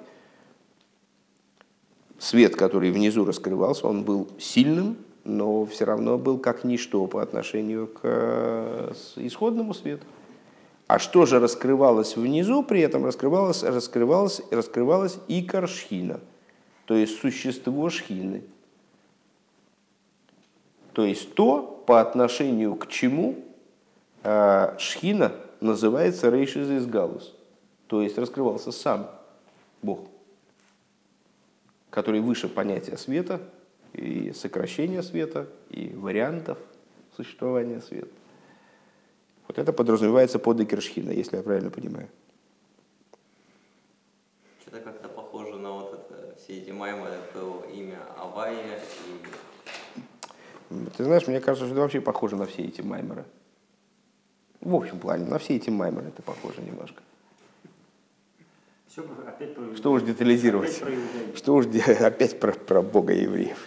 [2.20, 7.88] Свет, который внизу раскрывался, он был сильным, но все равно был как ничто по отношению
[7.88, 10.06] к э, исходному свету.
[10.88, 16.20] А что же раскрывалось внизу, при этом раскрывалось, раскрывалось, раскрывалось и каршхина,
[16.86, 18.44] то есть существо шхины.
[20.94, 23.36] То есть то, по отношению к чему
[24.24, 27.34] э, шхина называется рейшиз из галус,
[27.88, 29.10] то есть раскрывался сам
[29.82, 30.00] Бог,
[31.90, 33.42] который выше понятия света,
[33.94, 36.58] и сокращения света, и вариантов
[37.16, 38.12] существования света.
[39.48, 42.08] Вот это подразумевается под Экершхина, если я правильно понимаю.
[44.62, 50.86] Что-то как-то похоже на вот это, все эти маймы, это имя Авая и...
[50.96, 53.26] Ты знаешь, мне кажется, что это вообще похоже на все эти маймеры.
[54.62, 57.02] В общем плане, на все эти маймеры это похоже немножко.
[58.90, 60.82] Все, опять про Что уж детализировать.
[60.82, 60.98] Опять
[61.32, 63.58] про, что уж опять про, про Бога евреев.